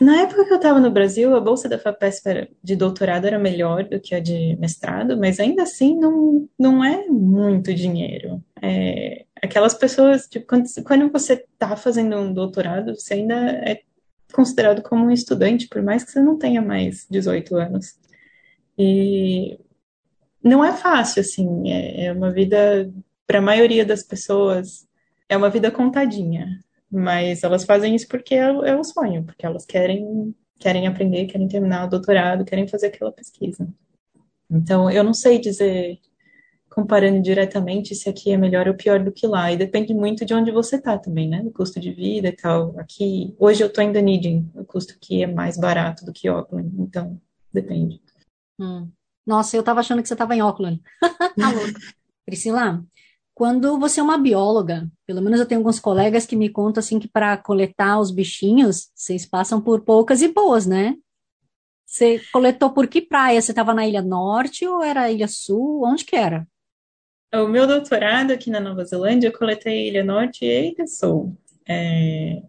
[0.00, 3.84] Na época que eu estava no Brasil, a bolsa da FAPESP de doutorado era melhor
[3.84, 8.42] do que a de mestrado, mas ainda assim não, não é muito dinheiro.
[8.62, 13.80] É, aquelas pessoas, tipo, quando, quando você está fazendo um doutorado, você ainda é
[14.32, 17.94] considerado como um estudante, por mais que você não tenha mais 18 anos.
[18.78, 19.58] E
[20.42, 22.90] não é fácil, assim, é, é uma vida,
[23.26, 24.86] para a maioria das pessoas,
[25.28, 26.60] é uma vida contadinha,
[26.90, 31.48] mas elas fazem isso porque é, é o sonho, porque elas querem, querem aprender, querem
[31.48, 33.68] terminar o doutorado, querem fazer aquela pesquisa.
[34.50, 35.98] Então, eu não sei dizer,
[36.70, 40.34] comparando diretamente, se aqui é melhor ou pior do que lá, e depende muito de
[40.34, 41.42] onde você está também, né?
[41.44, 42.78] O custo de vida e tal.
[42.78, 46.70] Aqui, hoje eu estou em Dunedin, o custo aqui é mais barato do que Auckland,
[46.78, 47.20] então
[47.52, 48.00] depende.
[48.58, 48.90] Hum.
[49.26, 50.80] Nossa, eu estava achando que você estava em Auckland.
[51.00, 51.78] tá louco.
[52.24, 52.84] Priscila,
[53.34, 56.98] quando você é uma bióloga, pelo menos eu tenho alguns colegas que me contam assim
[56.98, 60.96] que para coletar os bichinhos, vocês passam por poucas e boas, né?
[61.84, 63.40] Você coletou por que praia?
[63.40, 65.84] Você estava na Ilha Norte ou era Ilha Sul?
[65.84, 66.46] Onde que era?
[67.34, 71.36] O meu doutorado aqui na Nova Zelândia, eu coletei Ilha Norte e Ilha Sul.
[71.68, 72.42] É,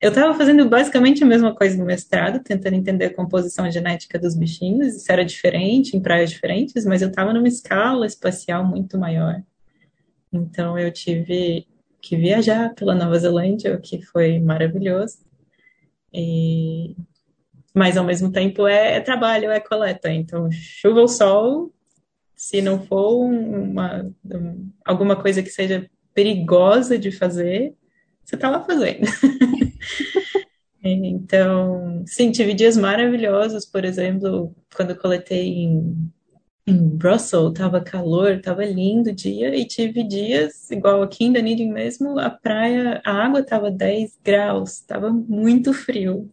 [0.00, 4.34] eu estava fazendo basicamente a mesma coisa no mestrado, tentando entender a composição genética dos
[4.34, 9.42] bichinhos, isso era diferente, em praias diferentes, mas eu estava numa escala espacial muito maior.
[10.32, 11.66] Então eu tive
[12.00, 15.18] que viajar pela Nova Zelândia, o que foi maravilhoso.
[16.12, 16.96] E...
[17.74, 20.10] Mas ao mesmo tempo é, é trabalho, é coleta.
[20.10, 21.72] Então, chuva ou sol,
[22.34, 24.10] se não for uma,
[24.84, 27.74] alguma coisa que seja perigosa de fazer,
[28.30, 29.06] você está lá fazendo.
[30.82, 36.10] Então, sim, tive dias maravilhosos, por exemplo, quando eu coletei em,
[36.66, 41.70] em Brussels, tava calor, tava lindo o dia, e tive dias, igual aqui em Dunedin
[41.70, 46.30] mesmo, a praia, a água tava 10 graus, tava muito frio,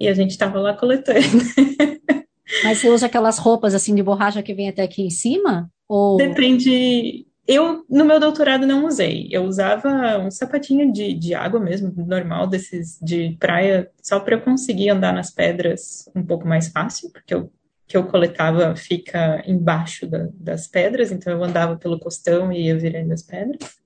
[0.00, 1.20] e a gente tava lá coletando.
[2.64, 5.70] Mas você usa aquelas roupas assim de borracha que vem até aqui em cima?
[5.88, 6.16] Ou...
[6.16, 9.28] Depende, eu, no meu doutorado, não usei.
[9.30, 14.40] Eu usava um sapatinho de, de água mesmo, normal, desses de praia, só para eu
[14.40, 17.50] conseguir andar nas pedras um pouco mais fácil, porque o
[17.86, 22.78] que eu coletava fica embaixo da, das pedras, então eu andava pelo costão e ia
[22.78, 23.76] virando as pedras.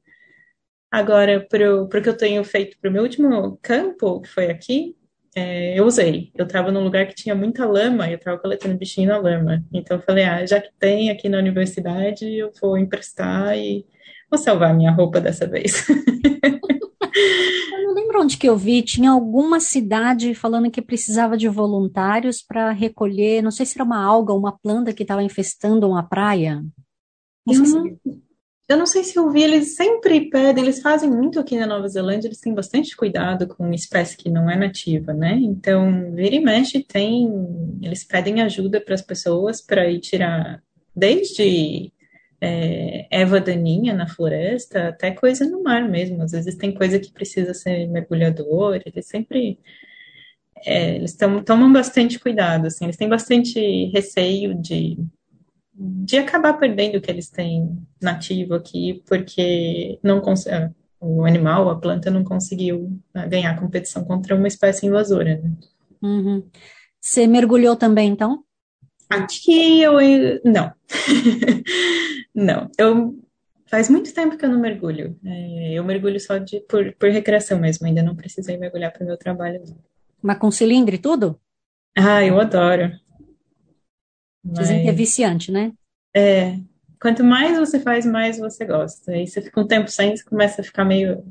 [0.91, 4.97] Agora, para o que eu tenho feito para o meu último campo, que foi aqui,
[5.35, 6.31] é, eu usei.
[6.35, 9.65] Eu estava num lugar que tinha muita lama e eu estava coletando bichinho na lama.
[9.73, 13.87] Então eu falei, ah, já que tem aqui na universidade, eu vou emprestar e
[14.31, 15.89] vou salvar minha roupa dessa vez.
[15.89, 22.43] eu não lembro onde que eu vi, tinha alguma cidade falando que precisava de voluntários
[22.43, 26.03] para recolher, não sei se era uma alga ou uma planta que estava infestando uma
[26.03, 26.63] praia.
[27.47, 27.97] Não, não,
[28.69, 31.89] eu não sei se eu vi, eles sempre pedem, eles fazem muito aqui na Nova
[31.89, 35.39] Zelândia, eles têm bastante cuidado com espécie que não é nativa, né?
[35.41, 40.63] Então, vira e mexe tem, eles pedem ajuda para as pessoas para ir tirar
[40.95, 41.91] desde
[42.41, 43.09] é,
[43.45, 46.23] daninha na floresta até coisa no mar mesmo.
[46.23, 49.59] Às vezes tem coisa que precisa ser mergulhador, eles sempre
[50.67, 54.99] é, eles tom, tomam bastante cuidado, assim, eles têm bastante receio de
[55.79, 61.79] de acabar perdendo o que eles têm nativo aqui, porque não é, o animal, a
[61.79, 65.41] planta, não conseguiu né, ganhar competição contra uma espécie invasora.
[65.41, 65.53] Né?
[66.03, 66.45] Uhum.
[67.01, 68.43] Você mergulhou também, então?
[69.09, 69.95] Aqui eu
[70.45, 70.73] não.
[72.35, 72.71] não.
[72.77, 73.17] Eu
[73.71, 75.17] faz muito tempo que eu não mergulho.
[75.25, 79.07] É, eu mergulho só de, por, por recreação mesmo, ainda não precisei mergulhar para o
[79.07, 79.63] meu trabalho.
[80.21, 81.41] Mas com cilindro e tudo?
[81.97, 82.91] Ah, eu adoro.
[84.53, 85.73] Dizem que é viciante, né?
[86.15, 86.59] É.
[87.01, 89.13] Quanto mais você faz, mais você gosta.
[89.13, 91.25] Aí você fica um tempo sem, você começa a ficar meio,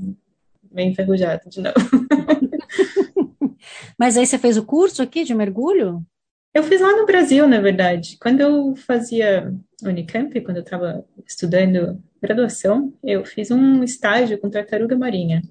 [0.71, 1.75] meio enferrujado de novo.
[3.97, 6.05] Mas aí você fez o curso aqui de mergulho?
[6.53, 8.17] Eu fiz lá no Brasil, na verdade.
[8.19, 9.53] Quando eu fazia
[9.83, 15.41] Unicamp, quando eu estava estudando graduação, eu fiz um estágio com tartaruga marinha.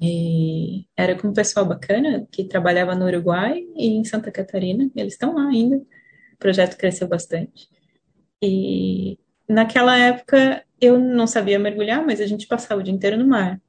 [0.00, 4.90] E era com um pessoal bacana que trabalhava no Uruguai e em Santa Catarina.
[4.94, 5.80] Eles estão lá ainda.
[6.36, 7.68] O projeto cresceu bastante.
[8.42, 9.18] E
[9.48, 13.60] naquela época eu não sabia mergulhar, mas a gente passava o dia inteiro no mar.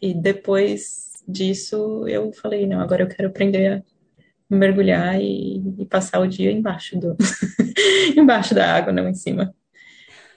[0.00, 3.82] E depois disso eu falei, não, agora eu quero aprender
[4.50, 7.16] a mergulhar e, e passar o dia embaixo do
[8.16, 9.54] embaixo da água, não em cima.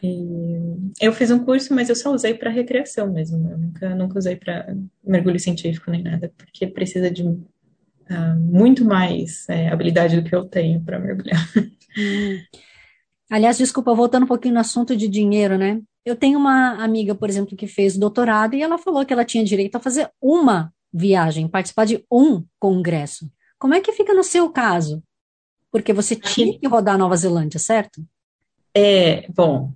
[0.02, 0.60] E
[1.02, 3.50] eu fiz um curso, mas eu só usei para recreação mesmo.
[3.50, 7.24] Eu nunca, nunca usei para mergulho científico nem nada, porque precisa de
[8.10, 11.40] uh, muito mais é, habilidade do que eu tenho para mergulhar.
[11.98, 12.42] Hum.
[13.32, 15.82] Aliás, desculpa, voltando um pouquinho no assunto de dinheiro, né?
[16.06, 19.46] Eu tenho uma amiga, por exemplo, que fez doutorado e ela falou que ela tinha
[19.46, 23.32] direito a fazer uma viagem, participar de um congresso.
[23.58, 25.02] Como é que fica no seu caso?
[25.72, 28.06] Porque você tinha que rodar a Nova Zelândia, certo?
[28.74, 29.74] É, bom,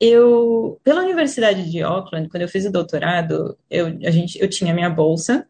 [0.00, 4.74] eu, pela Universidade de Auckland, quando eu fiz o doutorado, eu, a gente, eu tinha
[4.74, 5.48] minha bolsa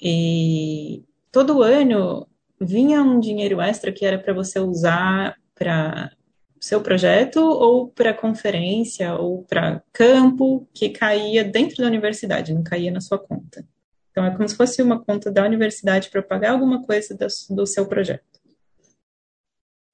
[0.00, 1.02] e
[1.36, 2.26] todo ano
[2.58, 6.10] vinha um dinheiro extra que era para você usar para
[6.58, 12.90] seu projeto ou para conferência ou para campo que caía dentro da universidade, não caía
[12.90, 13.68] na sua conta.
[14.10, 17.14] Então é como se fosse uma conta da universidade para pagar alguma coisa
[17.50, 18.40] do, seu projeto.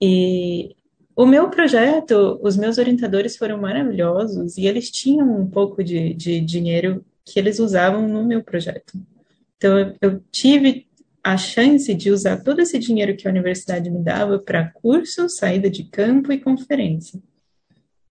[0.00, 0.76] E
[1.16, 6.40] o meu projeto, os meus orientadores foram maravilhosos e eles tinham um pouco de, de
[6.40, 8.92] dinheiro que eles usavam no meu projeto.
[9.56, 10.86] Então, eu tive
[11.22, 15.70] a chance de usar todo esse dinheiro que a universidade me dava para curso, saída
[15.70, 17.22] de campo e conferência.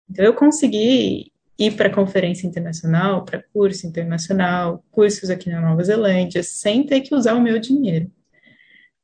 [0.09, 6.41] Então, eu consegui ir para conferência internacional, para curso internacional, cursos aqui na Nova Zelândia,
[6.41, 8.09] sem ter que usar o meu dinheiro.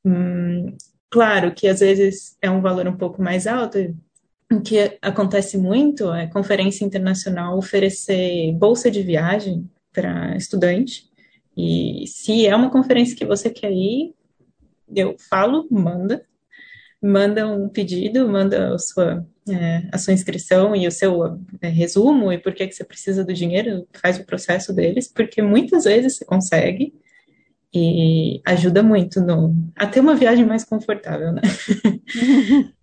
[0.05, 0.75] Hum,
[1.09, 3.77] claro que às vezes é um valor um pouco mais alto.
[4.51, 11.07] O que acontece muito é conferência internacional oferecer bolsa de viagem para estudante
[11.57, 14.13] e se é uma conferência que você quer ir,
[14.95, 16.23] eu falo, manda.
[17.01, 22.31] Manda um pedido, manda a sua, é, a sua inscrição e o seu é, resumo
[22.31, 26.17] e por que, que você precisa do dinheiro, faz o processo deles, porque muitas vezes
[26.17, 26.93] você consegue
[27.73, 31.41] e ajuda muito no, a ter uma viagem mais confortável, né?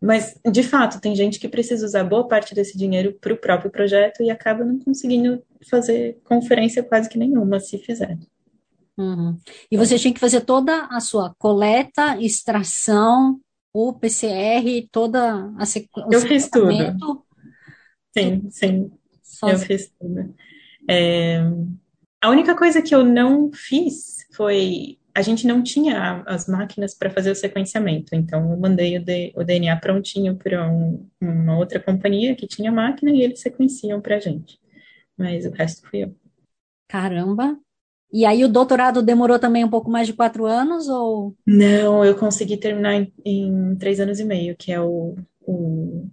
[0.00, 3.70] Mas, de fato, tem gente que precisa usar boa parte desse dinheiro para o próprio
[3.70, 8.16] projeto e acaba não conseguindo fazer conferência quase que nenhuma, se fizer.
[8.96, 9.36] Uhum.
[9.70, 13.40] E você tinha que fazer toda a sua coleta, extração,
[13.72, 16.08] o PCR, toda a sequência.
[16.10, 17.24] Eu fiz tudo.
[18.16, 18.90] Sim, sim.
[19.42, 20.34] Eu fiz tudo.
[20.88, 21.40] É...
[22.20, 27.10] A única coisa que eu não fiz foi a gente não tinha as máquinas para
[27.10, 31.80] fazer o sequenciamento, então eu mandei o, D, o DNA prontinho para um, uma outra
[31.80, 34.58] companhia que tinha máquina e eles sequenciam para a gente.
[35.16, 36.14] Mas o resto fui eu.
[36.88, 37.58] Caramba!
[38.10, 41.36] E aí o doutorado demorou também um pouco mais de quatro anos ou?
[41.46, 46.08] Não, eu consegui terminar em, em três anos e meio, que é o, o,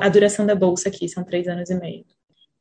[0.00, 2.04] a duração da bolsa aqui, são três anos e meio.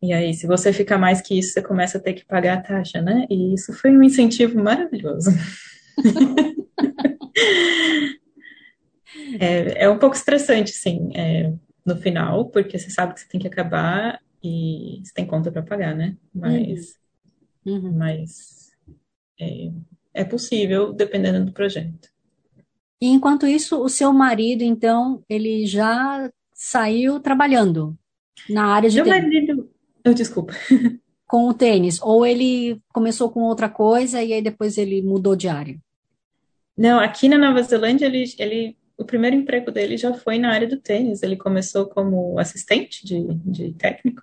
[0.05, 2.61] E aí, se você ficar mais que isso, você começa a ter que pagar a
[2.61, 3.25] taxa, né?
[3.29, 5.31] E isso foi um incentivo maravilhoso.
[9.39, 11.51] é, é um pouco estressante, sim, é,
[11.83, 15.63] no final, porque você sabe que você tem que acabar e você tem conta para
[15.63, 16.15] pagar, né?
[16.33, 16.99] Mas,
[17.65, 17.73] uhum.
[17.73, 17.91] uhum.
[17.97, 18.71] mas
[19.41, 19.71] é,
[20.13, 22.13] é possível, dependendo do projeto.
[23.01, 27.97] E enquanto isso, o seu marido, então, ele já saiu trabalhando?
[28.49, 29.54] Na área de Meu marido.
[30.05, 30.53] Oh, desculpa.
[31.27, 31.99] Com o tênis.
[32.01, 35.75] Ou ele começou com outra coisa e aí depois ele mudou de área?
[36.77, 40.67] Não, aqui na Nova Zelândia, ele, ele, o primeiro emprego dele já foi na área
[40.67, 41.23] do tênis.
[41.23, 44.21] Ele começou como assistente de, de técnico.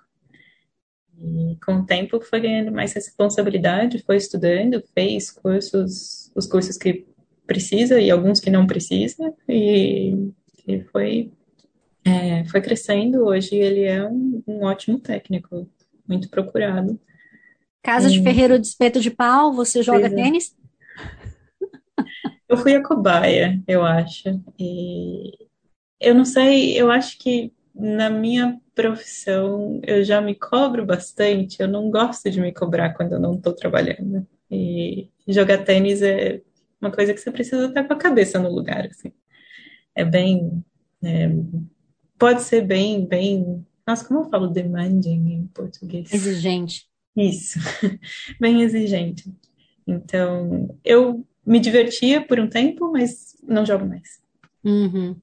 [1.18, 7.06] E com o tempo foi ganhando mais responsabilidade, foi estudando, fez cursos, os cursos que
[7.46, 10.30] precisa e alguns que não precisa, e,
[10.66, 11.30] e foi,
[12.04, 13.24] é, foi crescendo.
[13.24, 15.68] Hoje ele é um, um ótimo técnico,
[16.06, 16.98] muito procurado.
[17.82, 20.10] Casa de ferreiro de espeto de pau, você joga é.
[20.10, 20.56] tênis?
[22.48, 24.28] Eu fui a cobaia, eu acho.
[24.58, 25.32] E
[25.98, 31.60] eu não sei, eu acho que na minha profissão eu já me cobro bastante.
[31.60, 34.26] Eu não gosto de me cobrar quando eu não estou trabalhando.
[34.50, 36.42] E jogar tênis é
[36.80, 39.12] uma coisa que você precisa estar com a cabeça no lugar, assim.
[39.94, 40.62] É bem,
[41.02, 41.30] é,
[42.22, 43.66] pode ser bem, bem.
[43.84, 46.12] Nossa, como eu falo demanding em português?
[46.12, 46.86] Exigente.
[47.16, 47.58] Isso,
[48.38, 49.24] bem exigente.
[49.84, 54.22] Então, eu me divertia por um tempo, mas não jogo mais.
[54.62, 55.16] Uhum.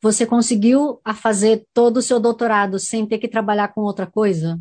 [0.00, 4.58] Você conseguiu a fazer todo o seu doutorado sem ter que trabalhar com outra coisa?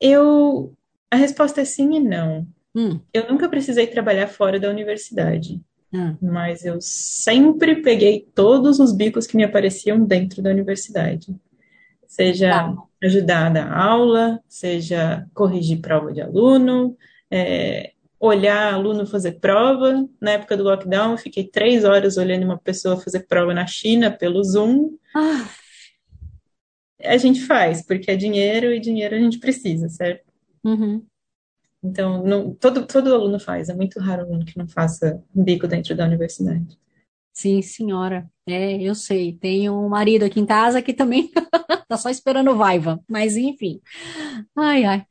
[0.00, 0.74] Eu,
[1.10, 2.48] a resposta é sim e não.
[2.74, 5.60] Hum, Eu nunca precisei trabalhar fora da universidade,
[5.94, 11.34] ah, mas eu sempre peguei todos os bicos que me apareciam dentro da universidade.
[12.06, 12.90] Seja Uau.
[13.02, 16.96] ajudar a dar aula, seja corrigir prova de aluno,
[17.30, 20.06] é, olhar aluno fazer prova.
[20.20, 24.10] Na época do lockdown, eu fiquei três horas olhando uma pessoa fazer prova na China
[24.10, 24.96] pelo Zoom.
[25.14, 25.48] Ah,
[27.02, 30.30] A gente faz, porque é dinheiro e dinheiro a gente precisa, certo?
[30.64, 31.04] uhum.
[31.82, 33.68] Então, não- todo, todo aluno faz.
[33.68, 36.78] É muito raro aluno que não faça um bico dentro da universidade.
[37.32, 38.30] Sim, senhora.
[38.46, 39.32] É, eu sei.
[39.36, 41.30] Tenho um marido aqui em casa que também
[41.88, 43.00] tá só esperando o vaiva.
[43.08, 43.80] Mas enfim.
[44.56, 45.06] Ai, ai.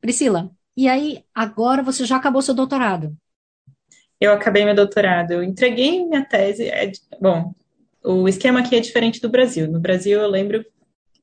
[0.00, 3.16] Priscila, e aí, agora você já acabou seu doutorado?
[4.20, 6.68] Eu acabei meu doutorado, eu entreguei minha tese.
[6.68, 7.54] é bom,
[8.04, 9.70] o esquema aqui é diferente do Brasil.
[9.70, 10.64] No Brasil, eu lembro,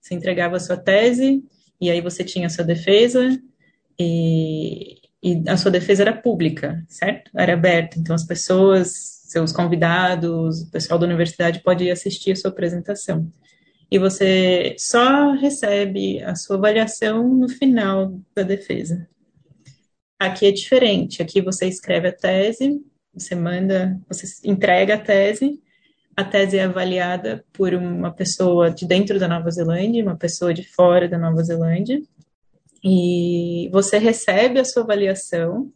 [0.01, 1.43] você entregava a sua tese
[1.79, 3.39] e aí você tinha a sua defesa
[3.99, 7.31] e, e a sua defesa era pública, certo?
[7.35, 8.93] Era aberta, então as pessoas,
[9.25, 13.31] seus convidados, o pessoal da universidade pode ir assistir a sua apresentação.
[13.91, 19.07] E você só recebe a sua avaliação no final da defesa.
[20.19, 21.21] Aqui é diferente.
[21.21, 22.79] Aqui você escreve a tese,
[23.13, 25.59] você manda, você entrega a tese,
[26.15, 30.63] a tese é avaliada por uma pessoa de dentro da Nova Zelândia, uma pessoa de
[30.63, 32.01] fora da Nova Zelândia,
[32.83, 35.71] e você recebe a sua avaliação,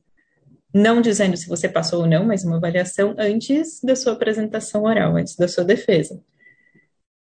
[0.73, 5.15] não dizendo se você passou ou não, mas uma avaliação antes da sua apresentação oral,
[5.17, 6.19] antes da sua defesa.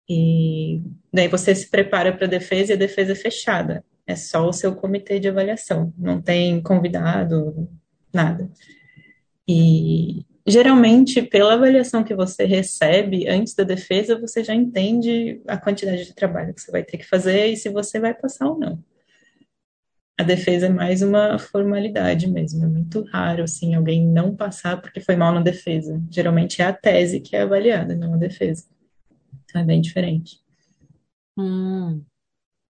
[0.08, 3.84] E daí você se prepara para a defesa e a defesa é fechada.
[4.06, 7.68] É só o seu comitê de avaliação, não tem convidado,
[8.12, 8.50] nada.
[9.48, 16.04] E geralmente, pela avaliação que você recebe antes da defesa, você já entende a quantidade
[16.04, 18.91] de trabalho que você vai ter que fazer e se você vai passar ou não.
[20.18, 25.00] A defesa é mais uma formalidade mesmo, é muito raro assim alguém não passar porque
[25.00, 26.02] foi mal na defesa.
[26.10, 28.66] Geralmente é a tese que é avaliada, não a defesa.
[29.44, 30.40] Então é bem diferente.
[31.36, 32.04] Hum.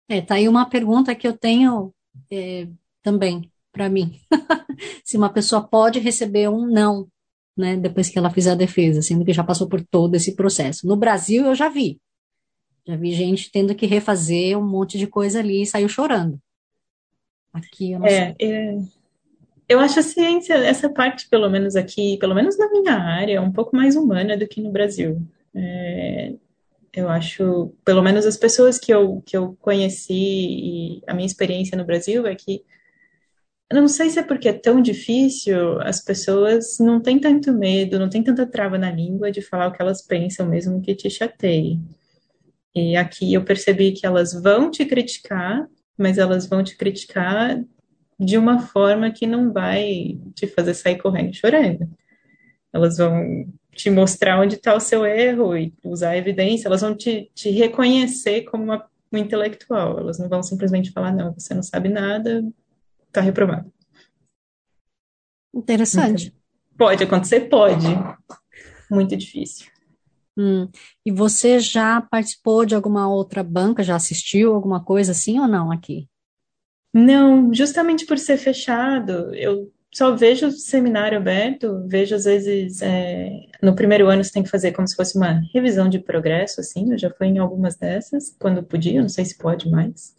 [0.08, 1.94] É, tá aí uma pergunta que eu tenho
[2.32, 2.68] é,
[3.04, 4.20] também para mim.
[5.04, 7.08] Se uma pessoa pode receber um não,
[7.58, 10.88] né, depois que ela fizer a defesa, sendo que já passou por todo esse processo.
[10.88, 12.00] No Brasil, eu já vi.
[12.88, 16.40] Já vi gente tendo que refazer um monte de coisa ali e saiu chorando.
[17.56, 18.18] Aqui eu não sei.
[18.18, 18.80] É, é,
[19.68, 23.42] eu acho a ciência, essa parte, pelo menos aqui, pelo menos na minha área, é
[23.42, 25.22] um pouco mais humana do que no Brasil.
[25.56, 26.34] É,
[26.94, 31.78] eu acho, pelo menos as pessoas que eu, que eu conheci e a minha experiência
[31.78, 32.62] no Brasil é que,
[33.70, 37.98] eu não sei se é porque é tão difícil, as pessoas não têm tanto medo,
[37.98, 41.10] não têm tanta trava na língua de falar o que elas pensam, mesmo que te
[41.10, 41.80] chateie.
[42.76, 45.68] E aqui eu percebi que elas vão te criticar,
[45.98, 47.64] mas elas vão te criticar
[48.20, 51.90] de uma forma que não vai te fazer sair correndo chorando.
[52.74, 56.96] Elas vão te mostrar onde está o seu erro e usar a evidência, elas vão
[56.96, 60.00] te, te reconhecer como uma, um intelectual.
[60.00, 62.44] Elas não vão simplesmente falar, não, você não sabe nada,
[63.08, 63.72] está reprovado.
[65.54, 66.34] Interessante.
[66.78, 67.42] Pode acontecer?
[67.50, 67.88] Pode.
[68.90, 69.68] Muito difícil.
[70.38, 70.70] Hum.
[71.06, 73.84] E você já participou de alguma outra banca?
[73.84, 76.08] Já assistiu alguma coisa assim ou não aqui?
[76.94, 83.32] Não, justamente por ser fechado, eu só vejo seminário aberto, vejo às vezes é,
[83.62, 86.92] no primeiro ano você tem que fazer como se fosse uma revisão de progresso, assim,
[86.92, 90.16] eu já fui em algumas dessas, quando podia, não sei se pode mais,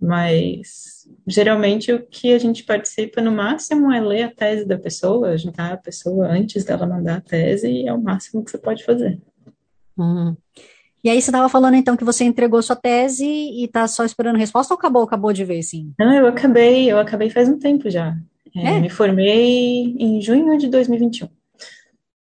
[0.00, 5.30] mas geralmente o que a gente participa no máximo é ler a tese da pessoa,
[5.30, 8.84] ajudar a pessoa antes dela mandar a tese, e é o máximo que você pode
[8.84, 9.20] fazer.
[9.96, 10.36] Uhum.
[11.04, 14.38] E aí você estava falando então que você entregou sua tese e está só esperando
[14.38, 15.92] resposta ou acabou, acabou de ver, sim?
[15.98, 18.16] Não, eu acabei, eu acabei faz um tempo já.
[18.54, 18.80] É, é?
[18.80, 21.28] Me formei em junho de 2021.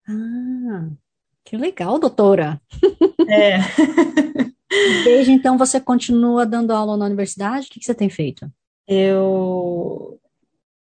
[0.08, 0.90] Ah,
[1.46, 2.60] que legal, doutora.
[3.28, 3.60] É.
[5.04, 7.68] Desde então você continua dando aula na universidade?
[7.68, 8.52] O que, que você tem feito?
[8.88, 10.20] Eu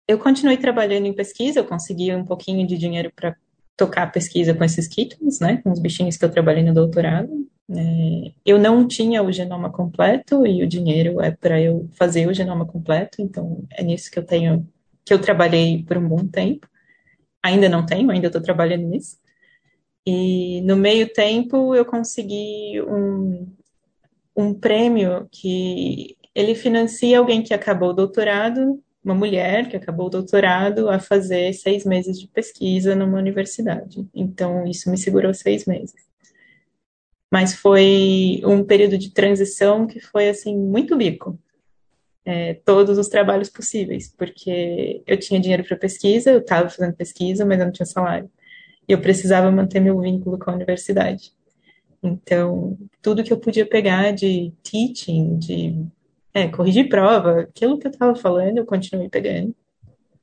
[0.07, 3.35] eu continuei trabalhando em pesquisa, eu consegui um pouquinho de dinheiro para
[3.77, 7.29] tocar a pesquisa com esses kittens, né, com os bichinhos que eu trabalhei no doutorado.
[7.69, 12.33] É, eu não tinha o genoma completo e o dinheiro é para eu fazer o
[12.33, 14.67] genoma completo, então é nisso que eu tenho
[15.05, 16.67] que eu trabalhei por um bom tempo.
[17.41, 19.17] Ainda não tenho, ainda estou trabalhando nisso.
[20.05, 23.47] E no meio tempo eu consegui um,
[24.35, 30.09] um prêmio que ele financia alguém que acabou o doutorado, uma mulher que acabou o
[30.09, 34.07] doutorado, a fazer seis meses de pesquisa numa universidade.
[34.13, 36.07] Então isso me segurou seis meses.
[37.31, 41.39] Mas foi um período de transição que foi assim muito bico
[42.27, 47.45] é, todos os trabalhos possíveis, porque eu tinha dinheiro para pesquisa, eu estava fazendo pesquisa,
[47.45, 48.29] mas eu não tinha salário.
[48.85, 51.31] E eu precisava manter meu vínculo com a universidade.
[52.03, 55.85] Então, tudo que eu podia pegar de teaching, de
[56.37, 59.55] é, corrigir prova, aquilo que eu estava falando, eu continuei pegando.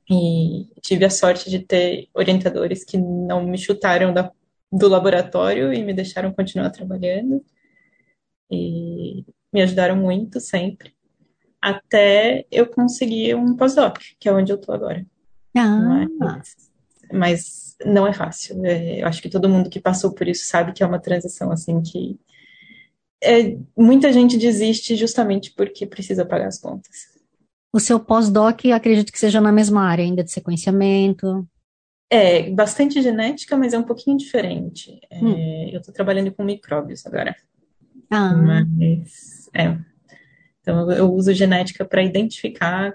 [0.09, 4.31] E tive a sorte de ter orientadores que não me chutaram da,
[4.71, 7.43] do laboratório e me deixaram continuar trabalhando.
[8.49, 10.93] E me ajudaram muito sempre
[11.61, 15.05] até eu conseguir um pós-doc, que é onde eu tô agora.
[15.57, 16.05] Ah.
[16.19, 16.55] Mas,
[17.11, 18.63] mas não é fácil.
[18.65, 21.51] É, eu acho que todo mundo que passou por isso sabe que é uma transição
[21.51, 22.19] assim que
[23.23, 27.15] é, muita gente desiste justamente porque precisa pagar as contas.
[27.73, 31.47] O seu pós-doc, acredito que seja na mesma área ainda de sequenciamento.
[32.09, 34.99] É, bastante genética, mas é um pouquinho diferente.
[35.09, 35.69] É, hum.
[35.71, 37.35] Eu estou trabalhando com micróbios agora.
[38.09, 38.33] Ah.
[38.33, 39.77] Mas, é,
[40.61, 42.93] então, eu uso genética para identificar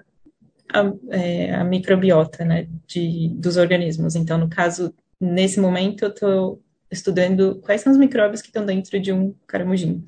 [0.73, 4.15] a, é, a, microbiota né, de, dos organismos.
[4.15, 8.99] Então, no caso, nesse momento, eu estou estudando quais são os micróbios que estão dentro
[9.01, 10.05] de um caramujinho.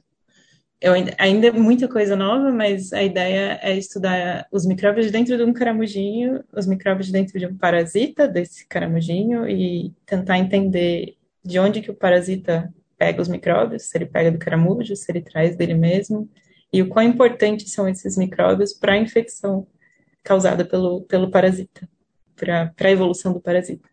[0.80, 5.42] Eu, ainda é muita coisa nova, mas a ideia é estudar os micróbios dentro de
[5.44, 11.82] um caramujinho, os micróbios dentro de um parasita desse caramujinho e tentar entender de onde
[11.82, 12.68] que o parasita
[12.98, 16.28] pega os micróbios, se ele pega do caramujo, se ele traz dele mesmo,
[16.72, 19.66] e o quão importantes são esses micróbios para a infecção
[20.22, 21.88] causada pelo, pelo parasita,
[22.34, 23.91] para a evolução do parasita.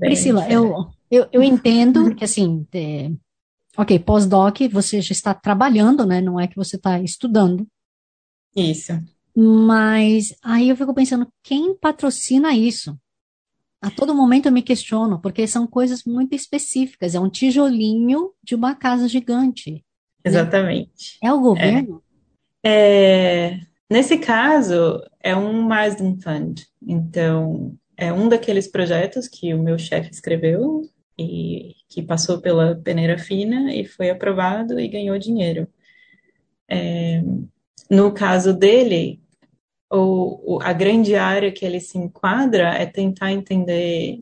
[0.00, 3.10] Priscila, eu, eu, eu entendo que, assim, é,
[3.76, 6.20] ok, pós-doc, você já está trabalhando, né?
[6.20, 7.66] Não é que você está estudando.
[8.56, 8.92] Isso.
[9.36, 12.96] Mas aí eu fico pensando, quem patrocina isso?
[13.82, 17.14] A todo momento eu me questiono, porque são coisas muito específicas.
[17.14, 19.84] É um tijolinho de uma casa gigante.
[20.24, 21.18] Exatamente.
[21.22, 22.02] É o governo?
[22.62, 26.62] É, é, nesse caso, é um Marsden Fund.
[26.80, 30.88] Então, é um daqueles projetos que o meu chefe escreveu
[31.18, 35.68] e que passou pela peneira fina e foi aprovado e ganhou dinheiro.
[36.68, 37.22] É,
[37.90, 39.20] no caso dele,
[39.92, 44.18] o, a grande área que ele se enquadra é tentar entender,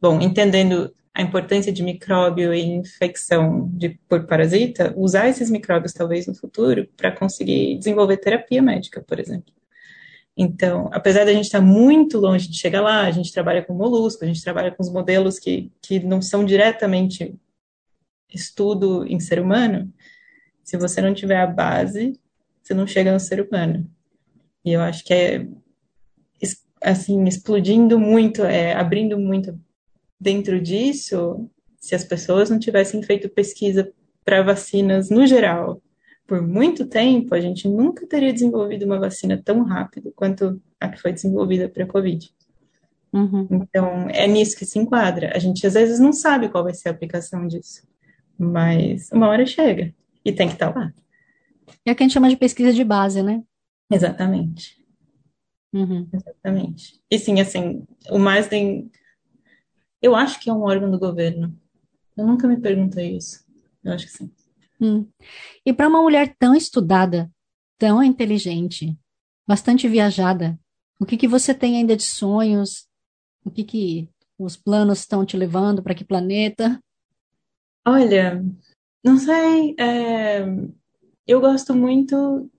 [0.00, 6.26] bom, entendendo a importância de micróbio e infecção de, por parasita, usar esses micróbios talvez
[6.26, 9.52] no futuro para conseguir desenvolver terapia médica, por exemplo.
[10.40, 14.22] Então, apesar da gente estar muito longe de chegar lá, a gente trabalha com molusco,
[14.22, 17.34] a gente trabalha com os modelos que, que não são diretamente
[18.32, 19.92] estudo em ser humano,
[20.62, 22.12] se você não tiver a base,
[22.62, 23.90] você não chega no ser humano.
[24.64, 25.48] E eu acho que é
[26.80, 29.58] assim explodindo muito, é, abrindo muito
[30.20, 33.92] dentro disso, se as pessoas não tivessem feito pesquisa
[34.24, 35.82] para vacinas no geral
[36.28, 41.00] por muito tempo, a gente nunca teria desenvolvido uma vacina tão rápido quanto a que
[41.00, 42.30] foi desenvolvida para a Covid.
[43.10, 43.48] Uhum.
[43.50, 45.34] Então, é nisso que se enquadra.
[45.34, 47.88] A gente às vezes não sabe qual vai ser a aplicação disso,
[48.38, 50.92] mas uma hora chega e tem que estar tá lá.
[51.86, 53.42] É o que a gente chama de pesquisa de base, né?
[53.90, 54.76] Exatamente.
[55.72, 56.06] Uhum.
[56.12, 57.00] Exatamente.
[57.10, 58.90] E sim, assim, o Marsden
[60.02, 61.58] eu acho que é um órgão do governo.
[62.14, 63.44] Eu nunca me perguntei isso.
[63.82, 64.30] Eu acho que sim.
[64.80, 65.06] Hum.
[65.66, 67.30] E para uma mulher tão estudada,
[67.78, 68.96] tão inteligente,
[69.46, 70.58] bastante viajada,
[71.00, 72.88] O que que você tem ainda de sonhos?
[73.44, 74.08] O que que
[74.38, 76.80] os planos estão te levando para que planeta?
[77.86, 78.44] Olha,
[79.02, 80.44] não sei, é,
[81.26, 82.50] eu gosto muito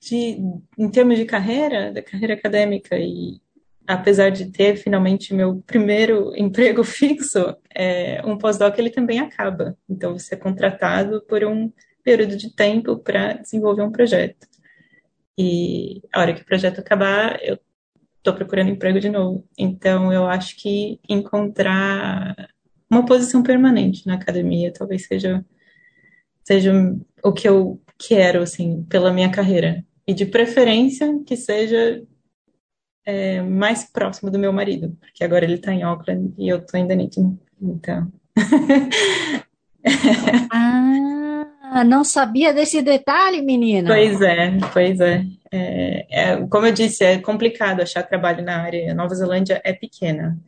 [0.00, 0.36] de,
[0.76, 3.40] em termos de carreira, da carreira acadêmica, e
[3.86, 9.76] apesar de ter finalmente meu primeiro emprego fixo, é, um pós-doc ele também acaba.
[9.88, 11.72] Então, você é contratado por um
[12.02, 14.46] período de tempo para desenvolver um projeto.
[15.36, 17.58] E a hora que o projeto acabar, eu
[18.18, 19.46] estou procurando emprego de novo.
[19.58, 22.34] Então, eu acho que encontrar
[22.90, 25.44] uma posição permanente na academia talvez seja,
[26.44, 26.72] seja
[27.22, 29.84] o que eu quero, assim, pela minha carreira.
[30.06, 32.02] E de preferência que seja
[33.06, 36.78] é, mais próximo do meu marido, porque agora ele está em Auckland e eu estou
[36.78, 37.38] em Dunedin.
[37.60, 38.10] Então.
[40.50, 43.88] ah, não sabia desse detalhe, menina.
[43.88, 45.24] Pois é, pois é.
[45.52, 46.06] é.
[46.10, 46.46] é.
[46.46, 48.90] Como eu disse, é complicado achar trabalho na área.
[48.90, 50.38] A Nova Zelândia é pequena.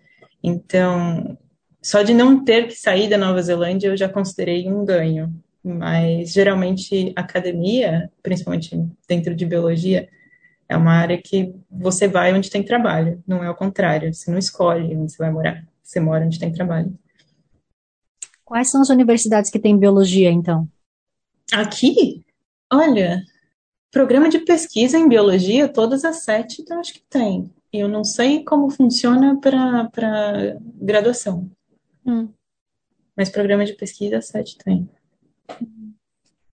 [0.43, 1.37] Então,
[1.83, 5.33] só de não ter que sair da Nova Zelândia eu já considerei um ganho.
[5.63, 10.09] Mas geralmente academia, principalmente dentro de biologia,
[10.69, 14.13] é uma área que você vai onde tem trabalho, não é o contrário.
[14.13, 16.97] Você não escolhe onde você vai morar, você mora onde tem trabalho.
[18.45, 20.69] Quais são as universidades que têm biologia, então?
[21.53, 22.25] Aqui?
[22.73, 23.23] Olha,
[23.91, 27.51] programa de pesquisa em biologia, todas as sete eu acho que tem.
[27.73, 31.51] E eu não sei como funciona para graduação.
[32.05, 32.29] Hum.
[33.17, 34.89] Mas programa de pesquisa, sete tem.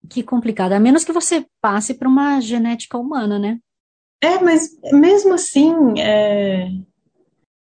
[0.10, 0.74] Que complicado.
[0.74, 3.60] A menos que você passe para uma genética humana, né?
[4.24, 6.70] É, mas mesmo assim, é...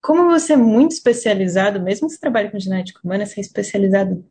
[0.03, 4.25] como você é muito especializado, mesmo que você trabalhe com genética humana, você é especializado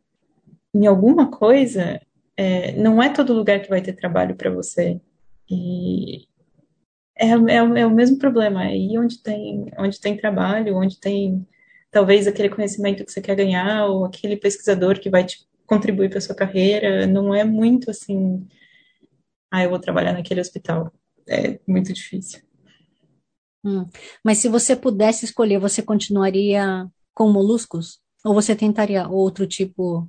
[0.76, 2.02] em alguma coisa,
[2.36, 2.74] é...
[2.74, 5.00] não é todo lugar que vai ter trabalho para você.
[5.50, 6.28] E
[7.18, 8.66] é, é, é, o mesmo problema.
[8.66, 11.48] É aí onde tem, onde tem trabalho, onde tem
[11.92, 16.22] talvez aquele conhecimento que você quer ganhar, ou aquele pesquisador que vai te contribuir para
[16.22, 18.46] sua carreira, não é muito assim,
[19.52, 20.92] ah, eu vou trabalhar naquele hospital
[21.28, 22.42] é muito difícil.
[23.64, 23.86] Hum.
[24.24, 28.00] Mas se você pudesse escolher, você continuaria com moluscos?
[28.24, 30.08] Ou você tentaria outro tipo?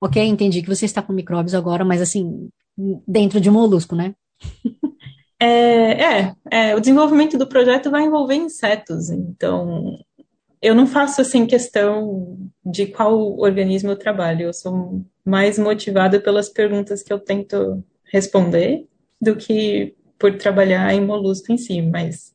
[0.00, 2.50] Ok, entendi que você está com micróbios agora, mas assim,
[3.06, 4.14] dentro de molusco, né?
[5.44, 9.98] É, é, é, o desenvolvimento do projeto vai envolver insetos, então
[10.62, 16.48] eu não faço assim questão de qual organismo eu trabalho, eu sou mais motivada pelas
[16.48, 18.86] perguntas que eu tento responder
[19.20, 22.32] do que por trabalhar em molusco em si, mas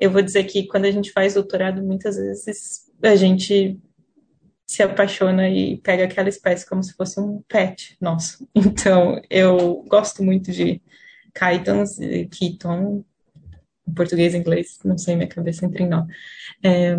[0.00, 3.78] eu vou dizer que quando a gente faz doutorado, muitas vezes a gente
[4.66, 8.48] se apaixona e pega aquela espécie como se fosse um pet nosso.
[8.56, 10.80] Então, eu gosto muito de
[11.36, 11.98] chitons,
[12.30, 13.04] keton,
[13.86, 16.06] em português e inglês, não sei, minha cabeça entra em nó.
[16.64, 16.96] É,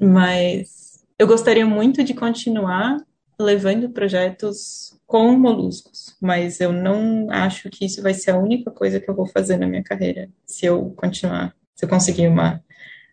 [0.00, 2.96] mas eu gostaria muito de continuar
[3.42, 8.98] levando projetos com moluscos, mas eu não acho que isso vai ser a única coisa
[8.98, 12.64] que eu vou fazer na minha carreira, se eu continuar, se eu conseguir uma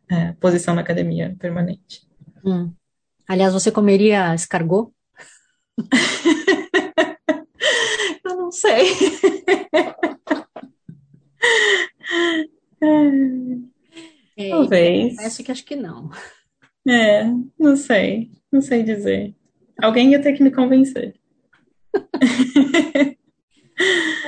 [0.10, 2.08] é, posição na academia permanente.
[2.46, 2.72] Hum.
[3.28, 4.92] Aliás, você comeria escargot?
[8.26, 8.88] eu não sei.
[12.82, 15.16] é, Talvez.
[15.16, 16.10] Parece que acho que não.
[16.88, 17.26] É,
[17.60, 18.32] não sei.
[18.52, 19.36] Não sei dizer.
[19.82, 21.16] Alguém ia ter que me convencer.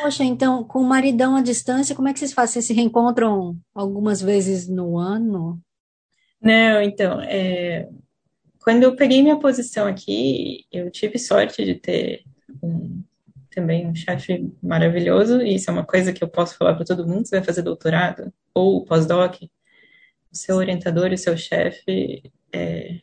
[0.01, 2.53] Poxa, então, com o maridão à distância, como é que vocês fazem?
[2.53, 5.61] Vocês se reencontram algumas vezes no ano?
[6.41, 7.89] Não, então, é...
[8.63, 12.23] quando eu peguei minha posição aqui, eu tive sorte de ter
[12.63, 13.03] um,
[13.53, 17.07] também um chefe maravilhoso, e isso é uma coisa que eu posso falar para todo
[17.07, 19.47] mundo, você vai fazer doutorado ou pós-doc, o
[20.35, 23.01] seu orientador e o seu chefe é,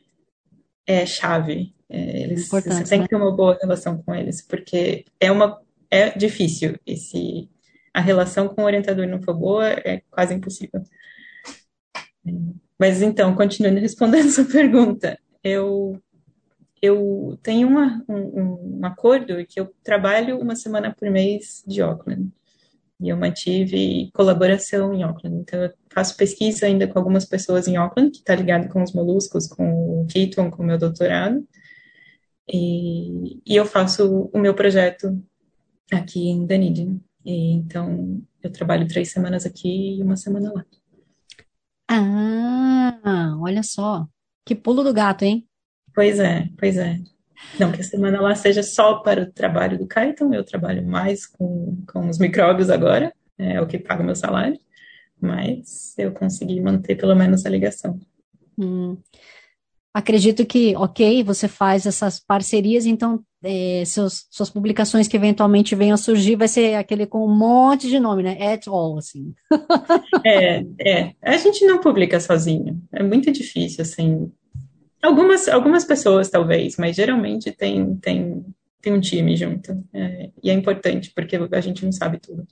[0.87, 3.05] é chave é, eles, você tem né?
[3.05, 5.61] que ter uma boa relação com eles, porque é uma
[5.91, 6.79] é difícil.
[6.87, 7.49] E se
[7.95, 10.83] a relação com o orientador não for boa, é quase impossível.
[12.27, 12.31] É,
[12.79, 16.01] mas então, continuando respondendo sua pergunta, eu
[16.81, 22.31] eu tenho uma, um, um acordo que eu trabalho uma semana por mês de Auckland.
[23.01, 25.39] E eu mantive colaboração em Auckland.
[25.39, 28.93] Então, eu faço pesquisa ainda com algumas pessoas em Auckland, que está ligado com os
[28.93, 31.45] moluscos, com o Keaton, com o meu doutorado.
[32.51, 35.23] E, e eu faço o meu projeto
[35.93, 37.01] aqui em Dunedin.
[37.25, 40.65] E, então, eu trabalho três semanas aqui e uma semana lá.
[41.89, 44.07] Ah, olha só.
[44.45, 45.47] Que pulo do gato, hein?
[45.95, 46.99] Pois é, pois é.
[47.59, 51.27] Não que a semana lá seja só para o trabalho do Kaiton, eu trabalho mais
[51.27, 54.59] com, com os micróbios agora, é o que paga o meu salário.
[55.21, 57.99] mas eu consegui manter pelo menos a ligação.
[58.57, 58.97] Hum.
[59.99, 65.95] Acredito que, ok, você faz essas parcerias, então é, seus, suas publicações que eventualmente venham
[65.95, 68.37] a surgir vai ser aquele com um monte de nome, né?
[68.41, 69.35] At all, assim.
[70.25, 71.15] é, é.
[71.21, 72.81] A gente não publica sozinho.
[72.93, 74.31] É muito difícil, assim.
[75.03, 78.47] Algumas, algumas pessoas, talvez, mas geralmente tem, tem,
[78.81, 79.85] tem um time junto.
[79.93, 82.47] É, e é importante, porque a gente não sabe tudo.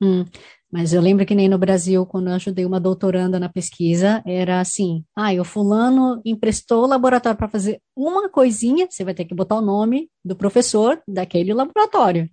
[0.00, 0.24] Hum.
[0.70, 4.60] Mas eu lembro que nem no Brasil, quando eu ajudei uma doutoranda na pesquisa, era
[4.60, 9.34] assim: ah, o fulano emprestou o laboratório para fazer uma coisinha, você vai ter que
[9.34, 12.28] botar o nome do professor daquele laboratório.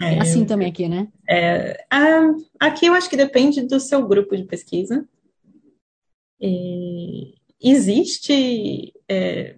[0.00, 1.08] É, é assim também aqui, né?
[1.28, 1.86] É,
[2.60, 5.08] aqui eu acho que depende do seu grupo de pesquisa.
[6.38, 9.56] E existe é,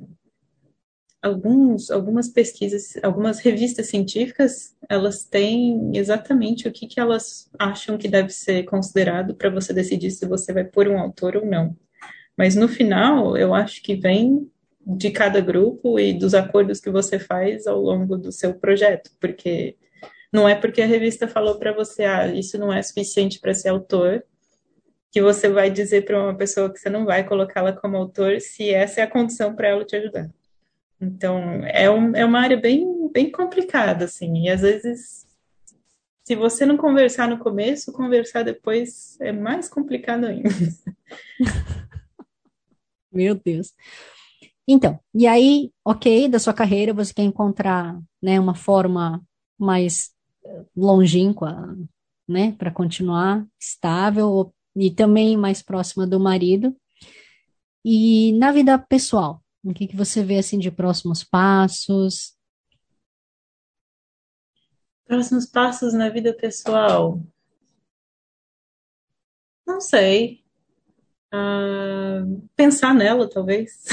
[1.23, 8.09] alguns, algumas pesquisas, algumas revistas científicas, elas têm exatamente o que, que elas acham que
[8.09, 11.77] deve ser considerado para você decidir se você vai pôr um autor ou não.
[12.37, 14.51] Mas no final, eu acho que vem
[14.87, 19.77] de cada grupo e dos acordos que você faz ao longo do seu projeto, porque
[20.33, 23.71] não é porque a revista falou para você, ah, isso não é suficiente para ser
[23.71, 24.25] autor,
[25.11, 28.71] que você vai dizer para uma pessoa que você não vai colocá-la como autor se
[28.71, 30.31] essa é a condição para ela te ajudar.
[31.01, 35.27] Então, é, um, é uma área bem, bem complicada, assim, e às vezes,
[36.25, 40.49] se você não conversar no começo, conversar depois é mais complicado ainda.
[43.13, 43.73] Meu Deus.
[44.67, 49.23] Então, e aí, ok, da sua carreira, você quer encontrar, né, uma forma
[49.59, 50.13] mais
[50.45, 51.75] eh, longínqua,
[52.29, 56.77] né, para continuar estável e também mais próxima do marido.
[57.83, 62.37] E na vida pessoal, o que, que você vê assim de próximos passos?
[65.05, 67.21] Próximos passos na vida pessoal.
[69.67, 70.45] Não sei.
[71.33, 73.85] Uh, pensar nela, talvez.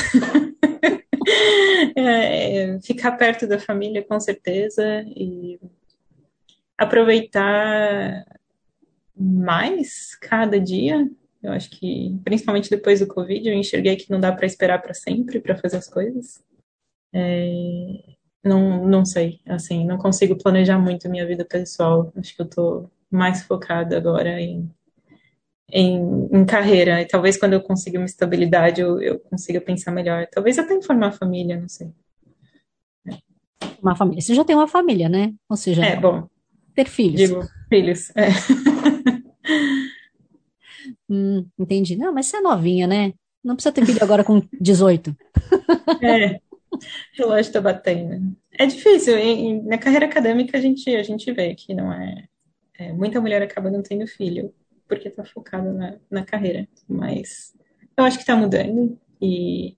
[1.96, 5.04] é, ficar perto da família, com certeza.
[5.08, 5.60] E
[6.78, 8.26] aproveitar
[9.16, 11.10] mais cada dia
[11.46, 14.94] eu acho que, principalmente depois do Covid, eu enxerguei que não dá para esperar para
[14.94, 16.44] sempre para fazer as coisas.
[17.14, 22.12] É, não, não sei, assim, não consigo planejar muito a minha vida pessoal.
[22.16, 24.70] Acho que eu estou mais focada agora em,
[25.72, 27.02] em, em, carreira.
[27.02, 30.28] E talvez quando eu consiga uma estabilidade, eu, eu consiga pensar melhor.
[30.32, 31.92] Talvez até em formar família, não sei.
[33.82, 34.22] Uma família.
[34.22, 35.34] Você já tem uma família, né?
[35.50, 36.28] Ou seja, é, bom,
[36.74, 37.22] ter filhos.
[37.22, 38.30] Digo, filhos, é.
[41.10, 41.96] Hum, entendi.
[41.96, 43.14] Não, mas você é novinha, né?
[43.44, 45.16] Não precisa ter filho agora com 18.
[46.02, 46.40] É,
[47.14, 48.36] relógio tá batendo.
[48.52, 49.18] É difícil.
[49.18, 52.26] E, na carreira acadêmica a gente, a gente vê que não é,
[52.78, 54.54] é Muita mulher acaba não tendo filho
[54.88, 56.68] porque tá focada na, na carreira.
[56.88, 57.54] Mas
[57.98, 59.76] eu acho que tá mudando e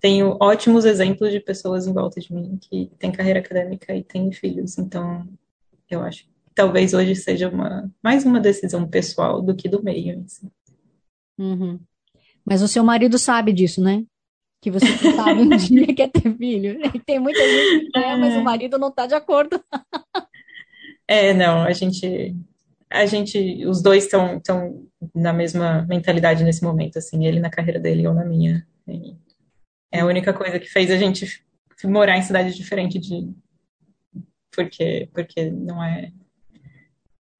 [0.00, 4.32] tenho ótimos exemplos de pessoas em volta de mim que têm carreira acadêmica e têm
[4.32, 4.78] filhos.
[4.78, 5.26] Então,
[5.90, 6.24] eu acho
[6.58, 10.24] talvez hoje seja uma, mais uma decisão pessoal do que do meio.
[10.24, 10.50] Assim.
[11.38, 11.78] Uhum.
[12.44, 14.04] Mas o seu marido sabe disso, né?
[14.60, 16.80] Que você sabe um dia quer ter filho.
[17.06, 18.42] Tem muita gente que quer, mas o é.
[18.42, 19.62] marido não está de acordo.
[21.06, 22.34] é, não, a gente,
[22.90, 24.42] a gente, os dois estão
[25.14, 28.66] na mesma mentalidade nesse momento, assim, ele na carreira dele ou na minha.
[29.92, 31.40] É a única coisa que fez a gente
[31.84, 33.32] morar em cidade diferente de
[34.50, 36.10] porque porque não é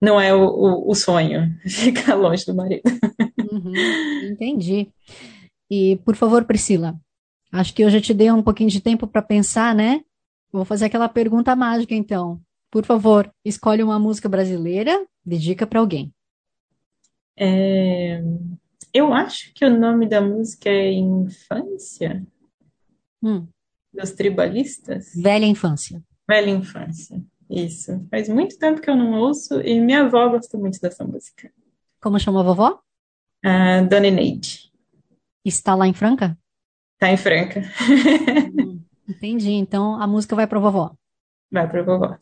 [0.00, 2.82] não é o, o, o sonho ficar longe do marido.
[3.50, 3.72] Uhum,
[4.30, 4.88] entendi.
[5.70, 6.98] E, por favor, Priscila,
[7.52, 10.02] acho que eu já te dei um pouquinho de tempo para pensar, né?
[10.52, 12.40] Vou fazer aquela pergunta mágica, então.
[12.70, 16.12] Por favor, escolhe uma música brasileira, dedica para alguém.
[17.36, 18.22] É,
[18.92, 22.26] eu acho que o nome da música é Infância,
[23.22, 23.46] hum.
[23.92, 25.12] dos tribalistas.
[25.14, 26.02] Velha Infância.
[26.28, 27.22] Velha Infância.
[27.48, 28.06] Isso.
[28.10, 31.50] Faz muito tempo que eu não ouço e minha avó gosta muito dessa música.
[32.00, 32.80] Como chama a vovó?
[33.44, 34.70] Uh, Dona Neide.
[35.44, 36.38] Está lá em Franca?
[36.94, 37.62] Está em Franca.
[38.54, 39.52] Hum, entendi.
[39.52, 40.94] Então a música vai para vovó.
[41.50, 42.18] Vai para vovó.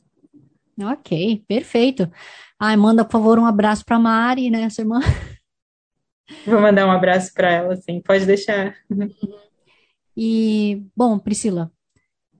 [0.78, 2.10] Ok, perfeito.
[2.58, 5.00] Ai, manda, por favor, um abraço para Mari, né, sua irmã?
[6.44, 8.76] Vou mandar um abraço para ela, sim, pode deixar.
[10.16, 11.70] E, bom, Priscila,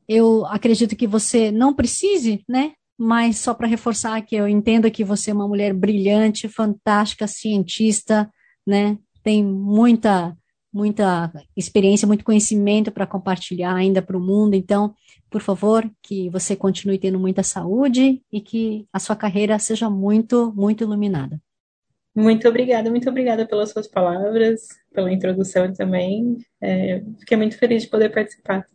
[0.09, 2.73] eu acredito que você não precise, né?
[2.99, 8.31] Mas só para reforçar que eu entendo que você é uma mulher brilhante, fantástica, cientista,
[8.67, 8.99] né?
[9.23, 10.37] Tem muita
[10.73, 14.55] muita experiência, muito conhecimento para compartilhar ainda para o mundo.
[14.55, 14.95] Então,
[15.31, 20.53] por favor, que você continue tendo muita saúde e que a sua carreira seja muito,
[20.55, 21.41] muito iluminada.
[22.15, 26.37] Muito obrigada, muito obrigada pelas suas palavras, pela introdução também.
[26.61, 28.67] É, fiquei muito feliz de poder participar.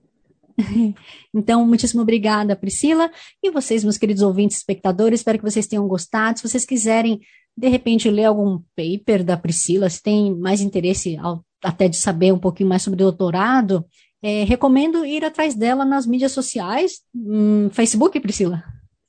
[1.34, 3.10] Então, muitíssimo obrigada, Priscila.
[3.42, 6.40] E vocês, meus queridos ouvintes, espectadores, espero que vocês tenham gostado.
[6.40, 7.22] Se vocês quiserem,
[7.58, 12.34] de repente, ler algum paper da Priscila, se tem mais interesse ao, até de saber
[12.34, 13.86] um pouquinho mais sobre doutorado,
[14.22, 17.02] é, recomendo ir atrás dela nas mídias sociais.
[17.16, 18.64] Hum, Facebook, Priscila?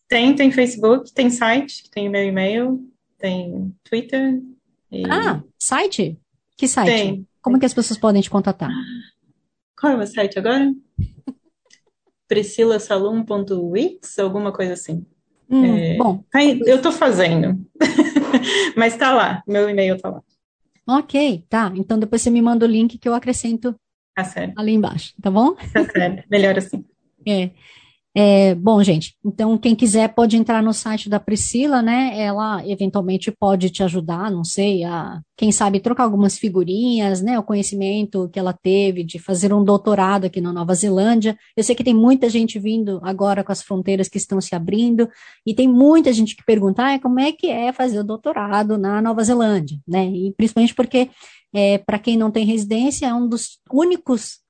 [0.09, 2.81] Tem, tem Facebook, tem site, tem meu e-mail,
[3.19, 4.41] tem Twitter.
[4.91, 5.05] E...
[5.11, 6.19] Ah, site?
[6.57, 6.87] Que site?
[6.87, 7.27] Tem.
[7.41, 8.71] Como que as pessoas podem te contatar?
[9.83, 10.73] Qual é o meu site agora?
[12.29, 15.05] priscilasalum.wix, alguma coisa assim.
[15.51, 16.25] Hum, é, bom.
[16.65, 17.67] Eu estou fazendo.
[18.79, 20.23] Mas tá lá, meu e-mail tá lá.
[20.87, 21.73] Ok, tá.
[21.75, 23.75] Então depois você me manda o link que eu acrescento
[24.15, 24.25] tá
[24.57, 25.57] ali embaixo, tá bom?
[25.57, 26.85] Tá certo, melhor assim.
[27.27, 27.51] É.
[28.15, 32.13] É, bom, gente, então quem quiser pode entrar no site da Priscila, né?
[32.21, 37.39] Ela eventualmente pode te ajudar, não sei, a quem sabe trocar algumas figurinhas, né?
[37.39, 41.39] O conhecimento que ela teve de fazer um doutorado aqui na Nova Zelândia.
[41.57, 45.09] Eu sei que tem muita gente vindo agora com as fronteiras que estão se abrindo,
[45.47, 49.01] e tem muita gente que pergunta ah, como é que é fazer o doutorado na
[49.01, 50.05] Nova Zelândia, né?
[50.05, 51.09] E principalmente porque
[51.55, 54.42] é, para quem não tem residência, é um dos únicos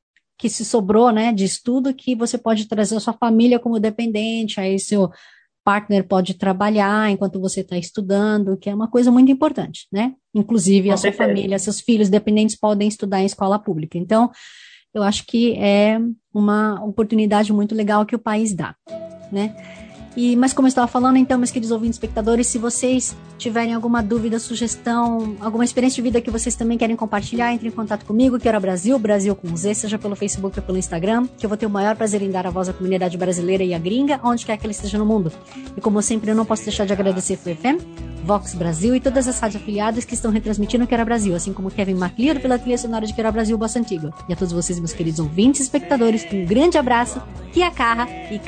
[0.43, 4.59] que se sobrou, né, de estudo que você pode trazer a sua família como dependente,
[4.59, 5.09] aí seu
[5.65, 10.15] partner pode trabalhar enquanto você está estudando, que é uma coisa muito importante, né?
[10.35, 13.97] Inclusive a sua família, seus filhos dependentes podem estudar em escola pública.
[13.97, 14.33] Então,
[14.93, 16.01] eu acho que é
[16.35, 18.75] uma oportunidade muito legal que o país dá,
[19.31, 19.55] né?
[20.17, 24.03] E, mas como eu estava falando, então, meus queridos ouvintes espectadores, se vocês tiverem alguma
[24.03, 28.39] dúvida, sugestão, alguma experiência de vida que vocês também querem compartilhar, entre em contato comigo,
[28.39, 31.57] que era Brasil, Brasil com Z, seja pelo Facebook ou pelo Instagram, que eu vou
[31.57, 34.45] ter o maior prazer em dar a voz à comunidade brasileira e à gringa, onde
[34.45, 35.33] quer que ela esteja no mundo.
[35.77, 37.83] E como sempre, eu não posso deixar de agradecer Flu FM,
[38.25, 41.95] Vox Brasil e todas as rádios afiliadas que estão retransmitindo Quero Brasil, assim como Kevin
[41.95, 44.13] MacLeod pela trilha sonora de Quero Brasil Bossa Antiga.
[44.29, 47.21] E a todos vocês, meus queridos ouvintes espectadores, um grande abraço,
[47.53, 48.39] Kia Carra e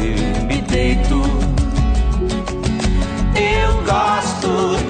[0.00, 0.40] Kaketiano!
[0.70, 1.22] deito.
[3.36, 4.89] Eu gosto